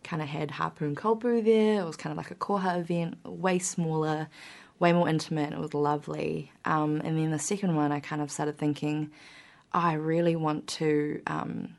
kind 0.03 0.23
of 0.23 0.29
had 0.29 0.51
Harpoon 0.51 0.95
Cold 0.95 1.21
Brew 1.21 1.43
there. 1.43 1.83
It 1.83 1.85
was 1.85 1.97
kind 1.97 2.13
of 2.13 2.17
like 2.17 2.31
a 2.31 2.35
Koha 2.35 2.81
event, 2.81 3.19
way 3.27 3.59
smaller, 3.59 4.29
way 4.79 4.95
more 4.95 5.07
intimate. 5.07 5.53
It 5.53 5.59
was 5.59 5.75
lovely. 5.75 6.51
Um, 6.65 7.03
and 7.05 7.19
then 7.19 7.31
the 7.31 7.39
second 7.39 7.77
one, 7.77 7.93
I 7.93 8.01
kind 8.01 8.23
of 8.23 8.31
started 8.31 8.57
thinking, 8.57 9.11
oh, 9.75 9.81
I 9.81 9.93
really 9.93 10.35
want 10.35 10.67
to, 10.79 11.21
um, 11.27 11.77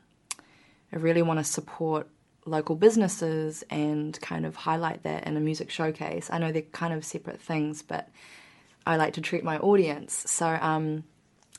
I 0.92 0.98
really 0.98 1.22
want 1.22 1.40
to 1.40 1.44
support 1.44 2.06
local 2.44 2.76
businesses 2.76 3.64
and 3.68 4.16
kind 4.20 4.46
of 4.46 4.54
highlight 4.54 5.02
that 5.02 5.26
in 5.26 5.36
a 5.36 5.40
music 5.40 5.70
showcase. 5.70 6.30
I 6.32 6.38
know 6.38 6.52
they're 6.52 6.62
kind 6.62 6.94
of 6.94 7.04
separate 7.04 7.40
things, 7.40 7.82
but 7.82 8.08
I 8.86 8.94
like 8.94 9.14
to 9.14 9.20
treat 9.20 9.42
my 9.42 9.58
audience. 9.58 10.22
So 10.30 10.46
um, 10.46 11.02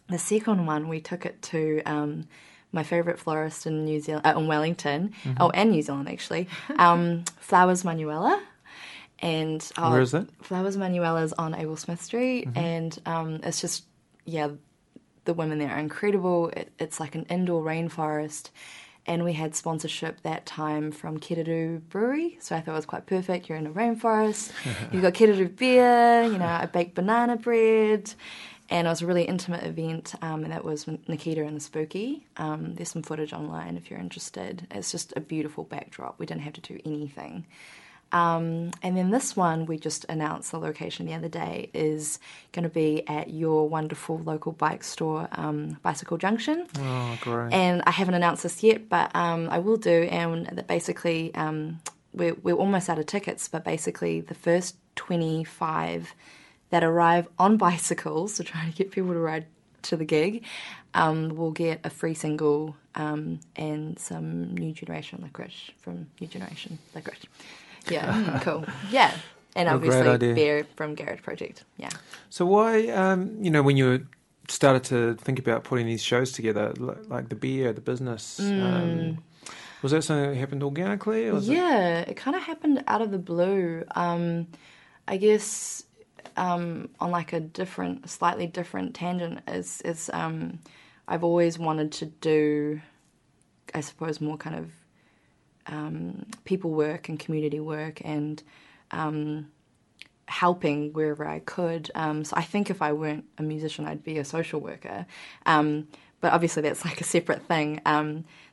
the 0.10 0.18
second 0.18 0.66
one, 0.66 0.90
we 0.90 1.00
took 1.00 1.26
it 1.26 1.42
to 1.44 1.82
um, 1.86 2.28
my 2.72 2.84
favourite 2.84 3.20
florist 3.20 3.66
in 3.66 3.86
New 3.86 4.00
Zealand, 4.00 4.26
uh, 4.26 4.34
in 4.38 4.48
Wellington, 4.48 5.14
oh, 5.40 5.50
and 5.52 5.72
New 5.72 5.82
Zealand 5.82 6.10
actually, 6.10 6.48
um, 6.78 7.24
Flowers 7.40 7.86
Manuela. 7.86 8.42
And 9.20 9.66
oh, 9.78 9.92
Where 9.92 10.02
is 10.02 10.12
that? 10.12 10.28
Flowers 10.44 10.76
Manuela's 10.76 11.32
on 11.34 11.56
Abel 11.56 11.78
Smith 11.78 12.02
Street, 12.02 12.50
and 12.56 13.00
um, 13.06 13.40
it's 13.44 13.62
just 13.62 13.86
yeah, 14.26 14.50
the 15.26 15.34
women 15.34 15.60
there 15.60 15.70
are 15.70 15.80
incredible. 15.80 16.50
It, 16.50 16.74
it's 16.78 17.00
like 17.00 17.16
an 17.16 17.26
indoor 17.30 17.64
rainforest, 17.64 18.50
and 19.06 19.24
we 19.24 19.34
had 19.34 19.56
sponsorship 19.56 20.22
that 20.24 20.46
time 20.46 20.92
from 20.92 21.20
Kereru 21.20 21.82
Brewery, 21.90 22.38
so 22.42 22.56
I 22.56 22.62
thought 22.62 22.74
it 22.74 22.76
was 22.76 22.86
quite 22.86 23.06
perfect. 23.06 23.48
You're 23.48 23.58
in 23.58 23.68
a 23.68 23.72
rainforest, 23.72 24.52
you've 24.92 25.02
got 25.02 25.14
Kereru 25.14 25.56
beer, 25.56 26.24
you 26.24 26.38
know, 26.38 26.46
I 26.46 26.66
baked 26.66 26.96
banana 26.96 27.38
bread, 27.38 28.14
and 28.70 28.88
it 28.88 28.90
was 28.90 29.02
a 29.02 29.06
really 29.06 29.24
intimate 29.24 29.64
event, 29.64 30.16
um, 30.22 30.44
and 30.44 30.52
that 30.52 30.64
was 30.64 30.88
Nikita 31.08 31.44
and 31.44 31.56
the 31.56 31.62
Spooky. 31.62 32.26
Um, 32.38 32.76
there's 32.76 32.92
some 32.92 33.04
footage 33.04 33.34
online 33.34 33.78
if 33.78 33.90
you're 33.90 34.00
interested. 34.00 34.68
It's 34.72 34.92
just 34.92 35.14
a 35.16 35.20
beautiful 35.20 35.64
backdrop. 35.64 36.18
We 36.18 36.26
didn't 36.26 36.42
have 36.42 36.54
to 36.54 36.62
do 36.62 36.80
anything. 36.86 37.46
Um, 38.14 38.70
and 38.84 38.96
then 38.96 39.10
this 39.10 39.36
one, 39.36 39.66
we 39.66 39.78
just 39.78 40.06
announced 40.08 40.52
the 40.52 40.60
location 40.60 41.08
the 41.08 41.16
other 41.16 41.28
day, 41.28 41.72
is 41.74 42.20
going 42.52 42.64
to 42.64 42.70
be 42.70 43.08
at 43.08 43.32
your 43.32 43.68
wonderful 43.68 44.20
local 44.20 44.52
bike 44.52 44.84
store, 44.84 45.28
um, 45.32 45.80
Bicycle 45.82 46.18
Junction. 46.18 46.68
Oh, 46.78 47.18
great. 47.22 47.52
And 47.52 47.82
I 47.88 47.92
haven't 47.92 48.14
announced 48.14 48.44
this 48.44 48.62
yet, 48.62 48.88
but 48.88 49.14
um, 49.16 49.50
I 49.50 49.58
will 49.60 49.78
do. 49.78 50.04
And 50.04 50.46
that 50.46 50.68
basically, 50.68 51.34
um, 51.34 51.82
we're, 52.14 52.36
we're 52.36 52.56
almost 52.56 52.88
out 52.88 53.00
of 53.00 53.08
tickets, 53.08 53.48
but 53.48 53.64
basically, 53.64 54.22
the 54.22 54.36
first 54.36 54.76
25 54.96 56.14
that 56.74 56.84
arrive 56.84 57.28
on 57.38 57.56
bicycles, 57.58 58.34
so 58.34 58.44
trying 58.44 58.68
to 58.72 58.76
get 58.76 58.90
people 58.90 59.14
to 59.14 59.20
ride 59.20 59.46
to 59.84 59.96
the 59.96 60.06
gig, 60.06 60.44
um, 60.96 61.30
will 61.36 61.52
get 61.52 61.80
a 61.84 61.90
free 61.92 62.16
single 62.16 62.76
um, 62.96 63.40
and 63.56 64.00
some 64.00 64.56
New 64.56 64.72
Generation 64.74 65.20
licorice 65.22 65.70
from 65.78 66.08
New 66.20 66.26
Generation 66.26 66.80
licorice. 66.96 67.26
Yeah, 67.92 68.40
cool. 68.44 68.66
Yeah. 68.90 69.12
And 69.56 69.70
obviously, 69.70 70.34
beer 70.34 70.66
from 70.76 70.96
Garage 70.96 71.22
Project. 71.22 71.64
Yeah. 71.78 71.92
So 72.32 72.44
why, 72.48 72.88
um, 72.88 73.38
you 73.40 73.52
know, 73.52 73.62
when 73.62 73.78
you 73.78 74.08
started 74.48 74.84
to 74.86 75.14
think 75.24 75.38
about 75.38 75.64
putting 75.64 75.86
these 75.86 76.02
shows 76.02 76.32
together, 76.32 76.74
like 77.08 77.30
the 77.30 77.36
beer, 77.36 77.72
the 77.72 77.82
business, 77.82 78.40
um, 78.40 79.20
was 79.84 79.92
that 79.92 80.02
something 80.04 80.32
that 80.32 80.38
happened 80.38 80.64
organically? 80.64 81.28
Or 81.28 81.34
was 81.36 81.48
it- 81.48 81.52
Mm. 81.52 81.56
yeah, 81.56 82.00
it, 82.00 82.16
kind 82.18 82.36
of 82.36 82.42
happened 82.42 82.84
out 82.88 83.04
of 83.04 83.12
the 83.12 83.20
blue. 83.20 83.84
Um, 83.94 84.48
I 85.08 85.18
guess 85.18 85.84
um, 86.38 86.90
on 87.00 87.12
like 87.12 87.34
a 87.34 87.40
different, 87.40 88.10
slightly 88.10 88.48
different 88.48 88.96
tangent 88.96 89.40
is 89.48 89.82
is 89.82 90.10
um, 90.14 90.60
I've 91.08 91.24
always 91.24 91.60
wanted 91.60 91.92
to 91.94 92.06
do, 92.06 92.82
I 93.74 93.82
suppose, 93.82 94.22
more 94.22 94.38
kind 94.38 94.56
of 94.56 94.72
um, 95.68 96.26
people 96.44 96.72
work 96.72 97.10
and 97.10 97.20
community 97.20 97.60
work 97.60 98.02
and 98.04 98.42
um, 98.92 99.52
helping 100.28 100.94
wherever 100.94 101.28
I 101.28 101.40
could. 101.40 101.92
Um, 101.96 102.24
so 102.24 102.36
I 102.36 102.44
think 102.44 102.70
if 102.70 102.82
I 102.82 102.94
weren't 102.94 103.26
a 103.38 103.44
musician, 103.44 103.86
I'd 103.86 104.04
be 104.04 104.18
a 104.18 104.26
social 104.26 104.60
worker. 104.60 105.06
Um, 105.46 105.88
but 106.22 106.32
obviously, 106.32 106.62
that's 106.62 106.86
like 106.86 107.02
a 107.02 107.04
separate 107.04 107.44
thing. 107.48 107.82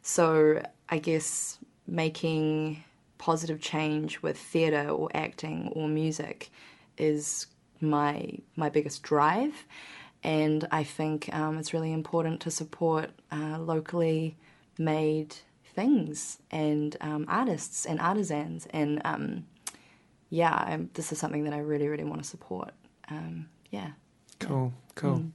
So 0.02 0.62
I 0.88 0.98
guess 0.98 1.58
making 1.86 2.82
positive 3.18 3.60
change 3.60 4.22
with 4.22 4.38
theatre 4.38 4.88
or 4.88 5.10
acting 5.14 5.70
or 5.74 5.86
music 5.86 6.50
is 6.96 7.46
my 7.80 8.38
my 8.56 8.68
biggest 8.68 9.02
drive. 9.02 9.66
And 10.22 10.68
I 10.70 10.84
think 10.84 11.34
um, 11.34 11.58
it's 11.58 11.72
really 11.72 11.92
important 11.92 12.40
to 12.42 12.50
support 12.50 13.10
uh, 13.32 13.58
locally 13.58 14.36
made 14.78 15.34
things 15.74 16.38
and 16.50 16.94
um, 17.00 17.24
artists 17.26 17.86
and 17.86 17.98
artisans. 18.00 18.66
And 18.70 19.00
um, 19.04 19.46
yeah, 20.28 20.52
i 20.52 20.78
this 20.94 21.12
is 21.12 21.18
something 21.18 21.44
that 21.44 21.54
I 21.54 21.58
really, 21.58 21.88
really 21.88 22.04
want 22.04 22.22
to 22.22 22.28
support. 22.28 22.72
Um, 23.08 23.48
yeah. 23.70 23.90
Cool, 24.38 24.72
cool. 24.94 25.18
Mm. 25.18 25.30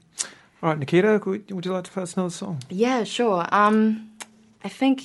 All 0.64 0.70
right, 0.70 0.80
Nikita, 0.80 1.22
would, 1.26 1.52
would 1.52 1.66
you 1.66 1.74
like 1.74 1.84
to 1.84 1.92
play 1.92 2.04
us 2.04 2.16
another 2.16 2.32
song? 2.32 2.62
Yeah, 2.70 3.04
sure. 3.04 3.46
Um, 3.52 4.12
I 4.64 4.70
think 4.70 5.04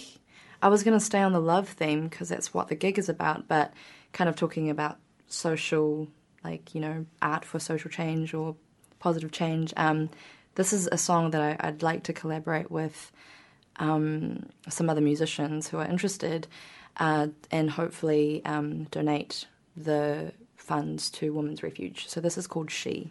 I 0.62 0.68
was 0.68 0.82
going 0.82 0.98
to 0.98 1.04
stay 1.04 1.20
on 1.20 1.32
the 1.32 1.40
love 1.40 1.68
theme 1.68 2.08
because 2.08 2.28
that's 2.28 2.54
what 2.54 2.68
the 2.68 2.74
gig 2.74 2.98
is 2.98 3.08
about, 3.08 3.48
but 3.48 3.72
kind 4.12 4.30
of 4.30 4.36
talking 4.36 4.70
about 4.70 4.98
social, 5.26 6.08
like, 6.44 6.74
you 6.74 6.80
know, 6.80 7.06
art 7.20 7.44
for 7.44 7.58
social 7.58 7.90
change 7.90 8.34
or 8.34 8.56
positive 8.98 9.32
change. 9.32 9.72
Um, 9.76 10.10
this 10.54 10.72
is 10.72 10.88
a 10.90 10.98
song 10.98 11.30
that 11.30 11.60
I, 11.60 11.66
would 11.70 11.82
like 11.82 12.04
to 12.04 12.12
collaborate 12.12 12.70
with 12.70 13.12
um, 13.76 14.46
some 14.68 14.90
other 14.90 15.00
musicians 15.00 15.68
who 15.68 15.78
are 15.78 15.86
interested 15.86 16.46
uh, 16.98 17.28
and 17.50 17.70
hopefully 17.70 18.42
um, 18.44 18.84
donate 18.84 19.46
the 19.76 20.32
funds 20.56 21.10
to 21.10 21.32
Women's 21.32 21.62
Refuge. 21.62 22.08
So 22.08 22.20
this 22.20 22.36
is 22.36 22.46
called 22.46 22.70
She. 22.70 23.10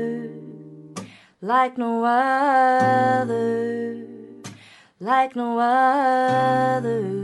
like 1.41 1.75
no 1.77 2.03
other, 2.05 3.25
like 4.99 5.35
no 5.35 5.57
other. 5.57 7.20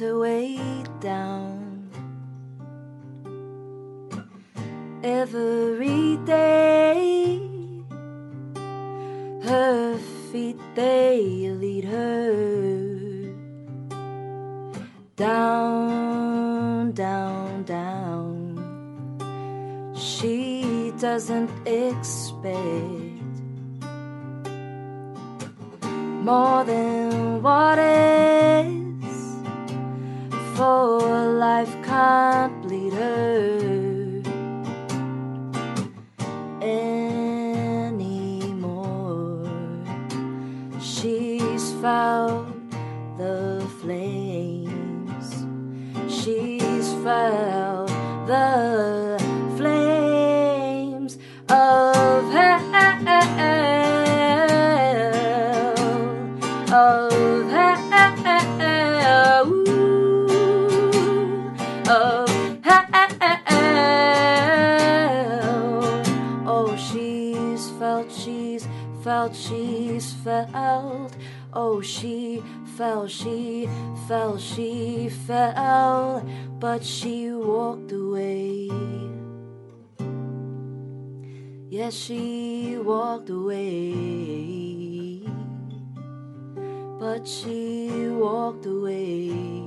Her 0.00 0.18
way 0.18 0.56
down 1.00 1.90
every 5.02 6.16
day. 6.24 7.40
Her 9.42 9.98
feet 10.30 10.56
they 10.76 11.50
lead 11.50 11.84
her 11.84 13.34
down, 15.16 16.92
down, 16.92 17.64
down. 17.64 18.34
She 19.96 20.92
doesn't 21.00 21.50
expect 21.66 22.52
more 26.22 26.64
than 26.64 27.42
what 27.42 27.78
is 27.78 28.87
for 30.58 30.98
a 30.98 31.24
life 31.46 31.74
her 32.90 34.20
anymore. 36.60 38.18
She's 40.80 41.72
found 41.74 42.72
the 43.16 43.64
flames. 43.80 45.26
She's 46.08 46.88
found 47.04 47.90
the 48.26 48.67
She 71.80 72.42
fell, 72.76 73.06
she 73.06 73.68
fell, 74.06 74.36
she 74.38 75.08
fell, 75.26 76.24
but 76.58 76.82
she 76.84 77.30
walked 77.30 77.92
away. 77.92 78.68
Yes, 81.70 81.94
she 81.94 82.76
walked 82.82 83.30
away, 83.30 85.22
but 86.98 87.26
she 87.26 88.08
walked 88.08 88.66
away. 88.66 89.57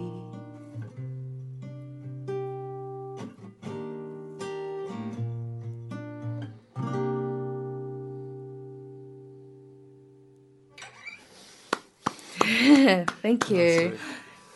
Thank 13.22 13.50
you. 13.50 13.98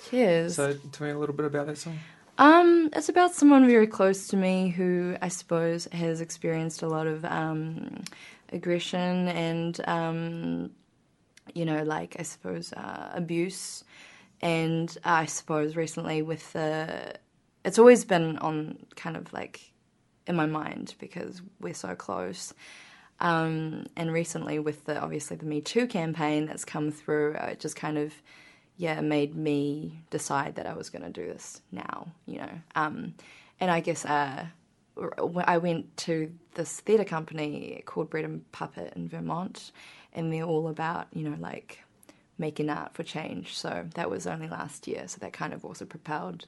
Cheers. 0.10 0.56
So, 0.56 0.74
tell 0.92 1.08
me 1.08 1.14
a 1.14 1.18
little 1.18 1.36
bit 1.36 1.46
about 1.46 1.68
that 1.68 1.78
song. 1.78 2.00
Um, 2.38 2.90
it's 2.94 3.10
about 3.10 3.34
someone 3.34 3.66
very 3.68 3.88
close 3.88 4.28
to 4.28 4.38
me 4.38 4.70
who 4.70 5.16
I 5.22 5.30
suppose 5.30 5.86
has 5.92 6.22
experienced 6.22 6.82
a 6.82 6.88
lot 6.88 7.08
of 7.08 7.24
um, 7.24 8.04
aggression 8.52 9.30
and, 9.30 9.80
um, 9.88 10.72
you 11.54 11.66
know, 11.66 11.84
like 11.84 12.18
I 12.20 12.24
suppose 12.24 12.74
uh, 12.74 13.12
abuse. 13.14 13.84
And 14.42 14.96
I 15.06 15.26
suppose 15.26 15.76
recently 15.76 16.22
with 16.22 16.52
the, 16.54 17.16
it's 17.64 17.80
always 17.80 18.04
been 18.04 18.38
on 18.40 18.86
kind 18.96 19.16
of 19.16 19.32
like 19.32 19.72
in 20.28 20.36
my 20.36 20.46
mind 20.46 20.96
because 21.00 21.42
we're 21.62 21.74
so 21.74 21.96
close. 21.96 22.54
Um, 23.20 23.86
and 23.96 24.12
recently, 24.12 24.60
with 24.60 24.86
the 24.86 25.02
obviously 25.02 25.38
the 25.38 25.46
Me 25.46 25.62
Too 25.62 25.88
campaign 25.88 26.46
that's 26.46 26.66
come 26.66 26.92
through, 26.92 27.36
uh, 27.36 27.48
it 27.52 27.60
just 27.60 27.76
kind 27.76 27.98
of 27.98 28.14
yeah 28.78 29.00
made 29.00 29.36
me 29.36 30.02
decide 30.10 30.56
that 30.56 30.68
I 30.68 30.74
was 30.74 30.90
going 30.90 31.04
to 31.04 31.10
do 31.10 31.26
this 31.26 31.62
now. 31.72 32.08
You 32.26 32.40
know, 32.40 32.52
um, 32.76 33.14
and 33.60 33.72
I 33.72 33.80
guess 33.80 34.06
uh, 34.06 34.46
I 35.46 35.58
went 35.58 35.96
to 35.98 36.32
this 36.56 36.80
theatre 36.82 37.06
company 37.06 37.82
called 37.86 38.10
Bread 38.10 38.26
and 38.26 38.50
Puppet 38.52 38.94
in 38.96 39.08
Vermont, 39.08 39.72
and 40.14 40.32
they're 40.32 40.44
all 40.44 40.68
about 40.68 41.08
you 41.14 41.30
know 41.30 41.38
like 41.40 41.80
making 42.38 42.70
art 42.70 42.94
for 42.94 43.04
change. 43.04 43.58
So 43.58 43.86
that 43.96 44.10
was 44.10 44.28
only 44.28 44.50
last 44.50 44.88
year. 44.88 45.08
So 45.08 45.20
that 45.22 45.34
kind 45.34 45.54
of 45.54 45.64
also 45.64 45.86
propelled 45.86 46.48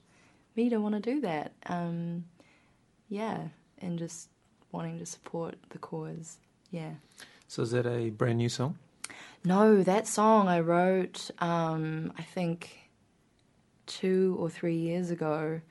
me 0.56 0.70
to 0.70 0.78
want 0.78 0.96
to 0.96 1.02
do 1.02 1.22
that. 1.22 1.54
Um, 1.68 2.26
yeah, 3.10 3.48
and 3.80 3.98
just 3.98 4.30
wanting 4.72 5.00
to 5.00 5.06
support 5.06 5.56
the 5.70 5.78
cause. 5.78 6.38
Yeah. 6.72 6.92
So 7.48 7.62
is 7.64 7.72
that 7.72 7.86
a 7.86 8.10
brand 8.10 8.38
new 8.40 8.50
song? 8.50 8.78
No, 9.46 9.82
that 9.84 10.08
song 10.08 10.48
I 10.48 10.60
wrote, 10.60 11.32
um, 11.40 12.12
I 12.18 12.22
think, 12.24 12.90
two 13.86 14.36
or 14.40 14.50
three 14.50 14.76
years 14.76 15.12
ago, 15.12 15.62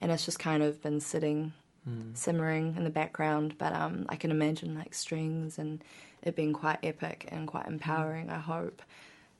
and 0.00 0.12
it's 0.12 0.24
just 0.24 0.38
kind 0.38 0.62
of 0.62 0.82
been 0.82 1.00
sitting, 1.00 1.52
Mm. 1.88 2.16
simmering 2.16 2.76
in 2.76 2.84
the 2.84 2.90
background. 2.90 3.56
But 3.58 3.72
um, 3.72 4.06
I 4.08 4.14
can 4.16 4.30
imagine 4.30 4.74
like 4.76 4.94
strings 4.94 5.58
and 5.58 5.82
it 6.22 6.36
being 6.36 6.52
quite 6.52 6.78
epic 6.84 7.26
and 7.32 7.48
quite 7.48 7.66
empowering. 7.66 8.30
I 8.30 8.38
hope. 8.38 8.82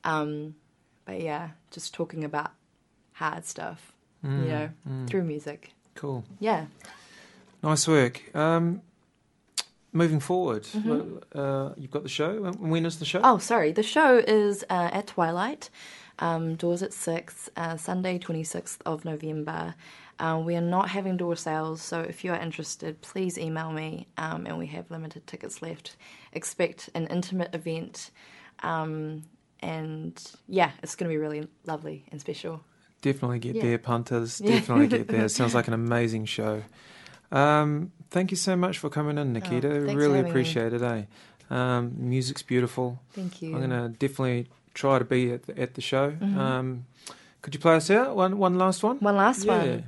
Um, 0.03 0.55
but 1.05 1.21
yeah, 1.21 1.51
just 1.71 1.93
talking 1.93 2.23
about 2.25 2.51
hard 3.13 3.45
stuff, 3.45 3.93
you 4.23 4.29
know, 4.29 4.69
through 5.07 5.23
music. 5.23 5.71
Cool. 5.95 6.23
Yeah. 6.39 6.65
Nice 7.61 7.87
work. 7.87 8.35
Um, 8.35 8.81
moving 9.93 10.19
forward, 10.19 10.67
uh, 11.35 11.69
you've 11.77 11.91
got 11.91 12.03
the 12.03 12.09
show. 12.09 12.41
When- 12.51 12.85
is 12.85 12.99
the 12.99 13.05
show? 13.05 13.21
Oh, 13.23 13.37
sorry. 13.37 13.71
The 13.71 13.83
show 13.83 14.17
is 14.17 14.63
uh, 14.69 14.89
at 14.91 15.07
Twilight. 15.07 15.69
Um, 16.19 16.55
doors 16.55 16.83
at 16.83 16.93
6, 16.93 17.49
uh, 17.57 17.75
Sunday, 17.77 18.19
26th 18.19 18.77
of 18.85 19.03
November. 19.03 19.73
Uh, 20.19 20.39
we 20.45 20.55
are 20.55 20.61
not 20.61 20.89
having 20.89 21.17
door 21.17 21.35
sales, 21.35 21.81
so 21.81 22.01
if 22.01 22.23
you 22.23 22.31
are 22.31 22.39
interested, 22.39 23.01
please 23.01 23.35
email 23.37 23.71
me. 23.71 24.07
Um, 24.17 24.45
and 24.45 24.59
we 24.59 24.67
have 24.67 24.91
limited 24.91 25.25
tickets 25.25 25.61
left. 25.63 25.95
Expect 26.31 26.89
an 26.93 27.07
intimate 27.07 27.53
event. 27.55 28.11
Um, 28.61 29.23
and 29.61 30.21
yeah, 30.47 30.71
it's 30.83 30.95
going 30.95 31.09
to 31.09 31.13
be 31.13 31.17
really 31.17 31.47
lovely 31.65 32.05
and 32.11 32.21
special. 32.21 32.61
Definitely 33.01 33.39
get 33.39 33.55
Yeah. 33.55 33.63
there, 33.63 33.77
punters. 33.79 34.37
Definitely 34.37 34.87
get 34.87 35.07
there. 35.07 35.27
Sounds 35.29 35.55
like 35.55 35.67
an 35.67 35.73
amazing 35.73 36.25
show. 36.25 36.61
Um, 37.33 37.91
thank 38.11 38.31
you 38.31 38.37
so 38.37 38.55
much 38.55 38.77
for 38.77 38.89
coming 38.89 39.17
in, 39.17 39.33
Nikita. 39.33 39.67
Oh, 39.67 39.71
thanks 39.85 39.91
for 39.91 39.97
really 39.97 40.17
having 40.17 40.23
me. 40.25 40.29
appreciate 40.29 40.73
it. 40.73 40.81
Eh? 40.81 41.03
Um, 41.49 41.93
music's 41.97 42.43
beautiful. 42.43 42.99
Thank 43.13 43.41
you. 43.41 43.55
I'm 43.55 43.61
gonna 43.61 43.89
definitely 43.89 44.47
try 44.73 44.99
to 44.99 45.05
be 45.05 45.31
at 45.33 45.43
the, 45.47 45.59
at 45.59 45.73
the 45.73 45.81
show. 45.81 46.11
Mm-hmm. 46.11 46.39
Um, 46.39 46.85
could 47.41 47.53
you 47.53 47.59
play 47.59 47.75
us 47.75 47.89
out 47.89 48.15
one 48.15 48.37
one 48.37 48.57
last 48.57 48.83
one? 48.83 48.97
One 48.99 49.17
last 49.17 49.43
Yeah. 49.43 49.57
one. 49.57 49.83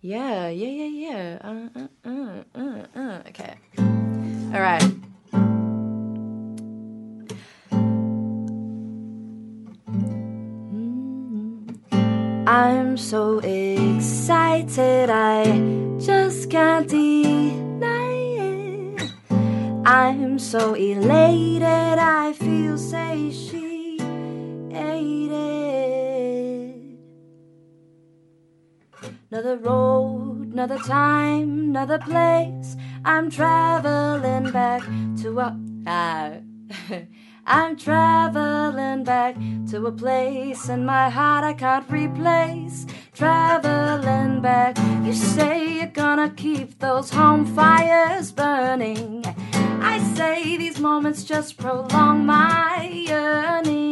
Yeah, 0.00 0.48
yeah, 0.48 0.68
yeah, 0.68 0.84
yeah. 1.08 1.38
Uh, 1.42 1.68
uh, 1.78 2.10
uh, 2.10 2.42
uh, 2.54 2.98
uh. 3.00 3.22
Okay. 3.28 3.54
All 4.54 4.60
right. 4.60 4.82
I'm 12.48 12.96
so 12.96 13.40
excited, 13.40 15.10
I 15.10 15.44
just 16.06 16.50
can't 16.50 16.88
deny 16.88 18.12
it. 18.38 19.12
I'm 19.84 20.38
so 20.38 20.74
elated, 20.74 21.64
I 21.64 22.32
feel 22.32 22.78
satiated. 22.78 23.98
Another 29.32 29.56
road, 29.56 30.52
another 30.52 30.78
time, 30.78 31.74
another 31.74 31.98
place. 31.98 32.76
I'm 33.04 33.28
traveling 33.28 34.52
back 34.52 34.82
to 35.22 35.40
a. 35.40 35.58
Ah. 35.88 36.34
I'm 37.48 37.76
traveling 37.76 39.04
back 39.04 39.36
to 39.70 39.86
a 39.86 39.92
place 39.92 40.68
in 40.68 40.84
my 40.84 41.08
heart 41.08 41.44
I 41.44 41.52
can't 41.52 41.88
replace. 41.90 42.86
Traveling 43.16 44.42
back, 44.42 44.76
you 45.02 45.14
say 45.14 45.76
you're 45.78 45.86
gonna 45.86 46.28
keep 46.28 46.78
those 46.80 47.08
home 47.08 47.46
fires 47.46 48.30
burning. 48.30 49.24
I 49.80 50.00
say 50.14 50.58
these 50.58 50.78
moments 50.78 51.24
just 51.24 51.56
prolong 51.56 52.26
my 52.26 52.86
yearning. 52.92 53.85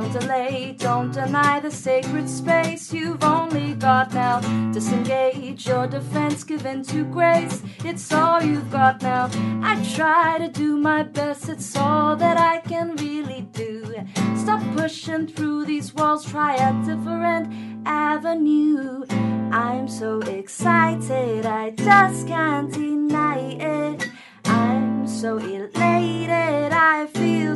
Don't 0.00 0.18
delay, 0.18 0.74
don't 0.78 1.12
deny 1.12 1.60
the 1.60 1.70
sacred 1.70 2.26
space 2.26 2.90
you've 2.90 3.22
only 3.22 3.74
got 3.74 4.14
now. 4.14 4.40
Disengage 4.72 5.66
your 5.66 5.86
defense, 5.86 6.42
give 6.42 6.64
in 6.64 6.82
to 6.84 7.04
grace. 7.04 7.62
It's 7.84 8.10
all 8.10 8.42
you've 8.42 8.70
got 8.70 9.02
now. 9.02 9.28
I 9.62 9.76
try 9.94 10.38
to 10.38 10.48
do 10.48 10.78
my 10.78 11.02
best, 11.02 11.50
it's 11.50 11.76
all 11.76 12.16
that 12.16 12.38
I 12.38 12.60
can 12.60 12.96
really 12.96 13.42
do. 13.52 13.94
Stop 14.36 14.62
pushing 14.74 15.26
through 15.26 15.66
these 15.66 15.92
walls, 15.92 16.24
try 16.24 16.54
a 16.54 16.72
different 16.82 17.52
avenue. 17.84 19.04
I'm 19.52 19.86
so 19.86 20.20
excited, 20.20 21.44
I 21.44 21.72
just 21.72 22.26
can't 22.26 22.72
deny 22.72 23.38
it. 23.38 24.08
I'm 24.46 25.06
so 25.06 25.36
elated, 25.36 26.72
I 26.72 27.06
feel 27.12 27.54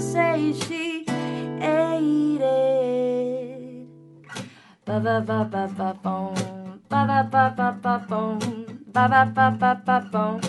satiated. 1.64 2.44
Ba 4.86 4.96
ba 5.00 5.16
ba 5.24 5.38
ba 5.48 5.64
ba 5.78 5.88
boom, 6.04 6.34
ba 6.90 7.00
ba 7.08 7.20
ba 7.32 7.44
ba 7.56 7.68
ba 7.82 7.94
boom, 8.08 8.38
ba 8.92 9.08
ba 9.08 9.24
ba 9.36 9.46
ba 9.60 9.72
ba 9.86 9.96
boom, 10.12 10.40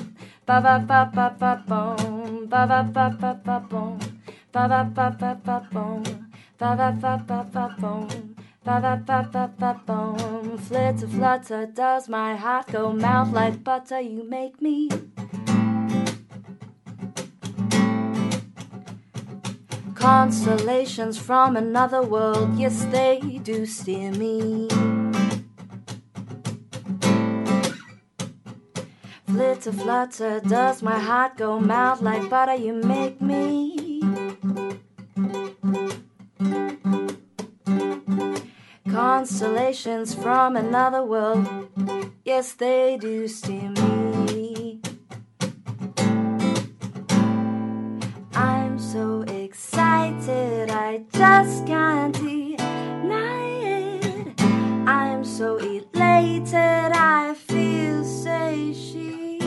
ba 0.45 0.59
ba 0.61 0.75
ba 0.87 0.99
ba 1.15 1.27
ba 1.39 1.51
boom, 1.67 2.47
ba 2.51 2.67
ba 2.67 2.83
ba 2.83 3.05
ba 3.21 3.31
ba 3.45 3.57
boom, 3.71 3.97
ba 4.51 4.67
ba 4.67 4.83
ba 4.91 5.09
ba 5.09 5.31
ba 5.45 5.59
boom, 5.71 6.03
ba 6.59 6.75
ba 6.75 6.91
ba 7.01 7.13
ba 7.27 7.39
ba 7.53 7.65
boom. 7.79 8.07
Ba 8.65 8.81
ba 8.81 8.97
ba 8.97 9.21
ba 9.31 9.45
ba 9.59 9.73
boom, 9.85 10.57
flitter 10.57 11.07
flutter, 11.07 11.67
does 11.67 12.09
my 12.09 12.35
heart 12.35 12.65
go 12.71 12.91
melt 12.91 13.31
like 13.31 13.63
butter? 13.63 14.01
You 14.01 14.23
make 14.27 14.59
me 14.59 14.89
Constellations 20.05 21.17
from 21.17 21.57
another 21.57 22.03
world, 22.03 22.59
yes, 22.59 22.85
they 22.91 23.39
do 23.41 23.65
steer 23.65 24.11
me. 24.11 24.67
Flitter, 29.25 29.71
flutter, 29.71 30.41
does 30.41 30.83
my 30.83 30.99
heart 30.99 31.37
go 31.37 31.59
melt 31.59 32.03
like 32.03 32.29
butter? 32.29 32.53
You 32.53 32.73
make 32.73 33.19
me. 33.19 33.99
Constellations 38.87 40.13
from 40.13 40.55
another 40.55 41.03
world, 41.03 41.47
yes, 42.23 42.53
they 42.53 42.99
do 43.01 43.27
steer 43.27 43.71
me. 43.71 43.94
Just 51.17 51.65
can't 51.67 52.13
deny 52.15 53.47
it. 53.63 54.41
I'm 54.87 55.23
so 55.25 55.57
elated, 55.57 56.53
I 56.55 57.35
feel 57.37 58.03
satiated. 58.03 59.41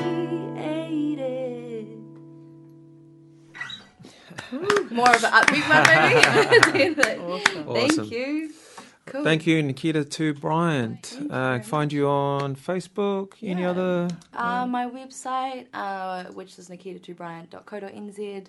More 4.91 5.11
of 5.15 5.25
an 5.25 5.33
upbeat 5.33 5.69
one, 5.69 6.75
maybe. 6.75 7.01
Awesome. 7.21 7.75
Thank 7.75 8.11
you. 8.11 8.51
Cool. 9.07 9.25
Thank 9.25 9.47
you, 9.47 9.63
Nikita 9.63 10.05
Tu-Bryant. 10.05 11.19
Uh, 11.31 11.61
find 11.61 11.93
you 11.93 12.09
on 12.09 12.57
Facebook. 12.57 13.35
Any 13.43 13.65
other? 13.65 14.09
Uh, 14.35 14.67
my 14.67 14.87
website, 14.89 15.67
uh, 15.75 16.25
which 16.33 16.59
is 16.59 16.69
nikita2bryant.co.nz. 16.71 18.47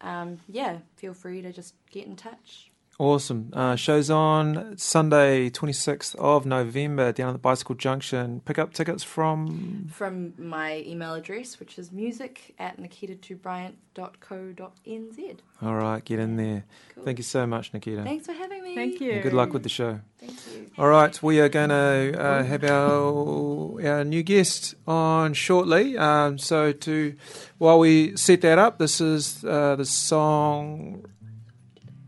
Um, 0.00 0.38
yeah, 0.48 0.78
feel 0.96 1.14
free 1.14 1.42
to 1.42 1.52
just 1.52 1.74
get 1.90 2.06
in 2.06 2.16
touch. 2.16 2.70
Awesome. 2.98 3.50
Uh, 3.52 3.76
show's 3.76 4.08
on 4.08 4.78
Sunday, 4.78 5.50
26th 5.50 6.14
of 6.14 6.46
November 6.46 7.12
down 7.12 7.28
at 7.28 7.32
the 7.32 7.38
Bicycle 7.38 7.74
Junction. 7.74 8.40
Pick 8.46 8.58
up 8.58 8.72
tickets 8.72 9.04
from. 9.04 9.88
From 9.92 10.32
my 10.38 10.82
email 10.86 11.12
address, 11.12 11.60
which 11.60 11.78
is 11.78 11.92
music 11.92 12.54
at 12.58 12.80
nikita2bryant.co.nz. 12.80 15.36
All 15.60 15.74
right, 15.74 16.02
get 16.02 16.18
in 16.18 16.36
there. 16.36 16.64
Cool. 16.94 17.04
Thank 17.04 17.18
you 17.18 17.24
so 17.24 17.46
much, 17.46 17.74
Nikita. 17.74 18.02
Thanks 18.02 18.24
for 18.24 18.32
having 18.32 18.64
me. 18.64 18.74
Thank 18.74 18.98
you. 19.00 19.12
And 19.12 19.22
good 19.22 19.34
luck 19.34 19.52
with 19.52 19.62
the 19.62 19.68
show. 19.68 20.00
Thank 20.18 20.32
you. 20.54 20.70
All 20.78 20.88
right, 20.88 21.22
we 21.22 21.38
are 21.40 21.50
going 21.50 21.68
to 21.68 22.18
uh, 22.18 22.44
have 22.44 22.64
our 22.64 23.86
our 23.86 24.04
new 24.04 24.22
guest 24.22 24.74
on 24.86 25.34
shortly. 25.34 25.98
Um, 25.98 26.38
so 26.38 26.72
to 26.72 27.14
while 27.58 27.78
we 27.78 28.16
set 28.16 28.40
that 28.40 28.58
up, 28.58 28.78
this 28.78 29.02
is 29.02 29.44
uh, 29.44 29.76
the 29.76 29.84
song 29.84 31.04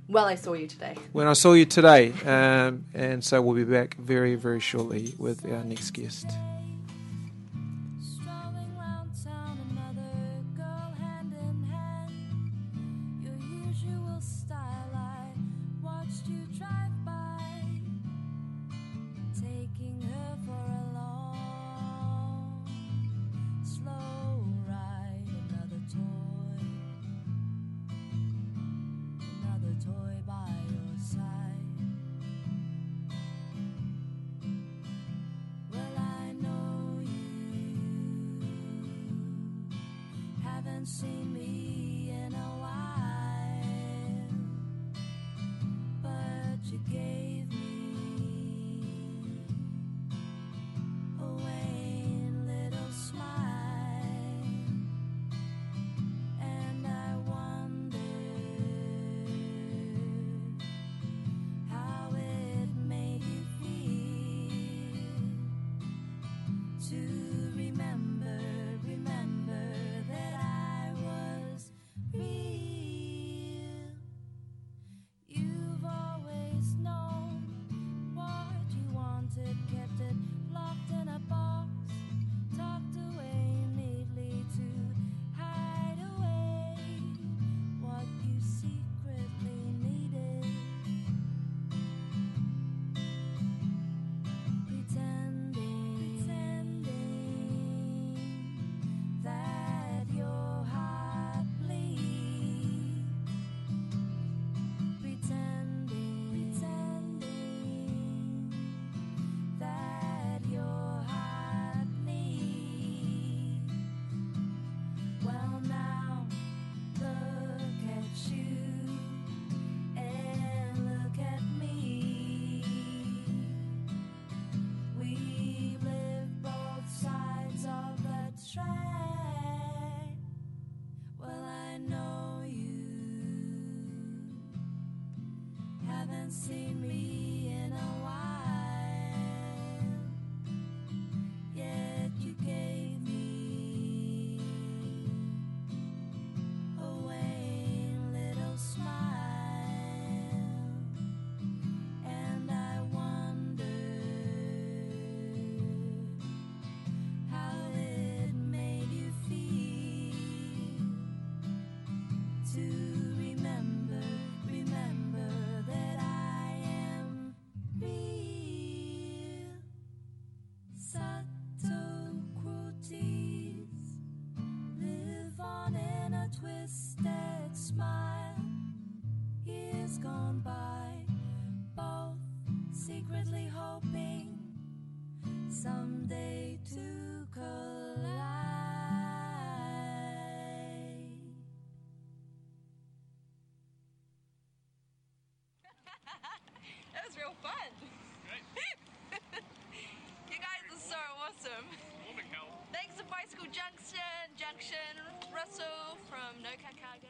Well, 0.08 0.24
I 0.24 0.36
saw 0.36 0.54
you 0.54 0.66
today. 0.66 0.94
"When 1.12 1.26
I 1.26 1.34
Saw 1.34 1.52
You 1.52 1.66
Today," 1.66 2.12
um, 2.24 2.86
and 2.94 3.22
so 3.22 3.42
we'll 3.42 3.54
be 3.54 3.64
back 3.64 3.96
very 3.98 4.36
very 4.36 4.58
shortly 4.60 5.14
with 5.18 5.44
our 5.44 5.62
next 5.62 5.90
guest. 5.90 6.26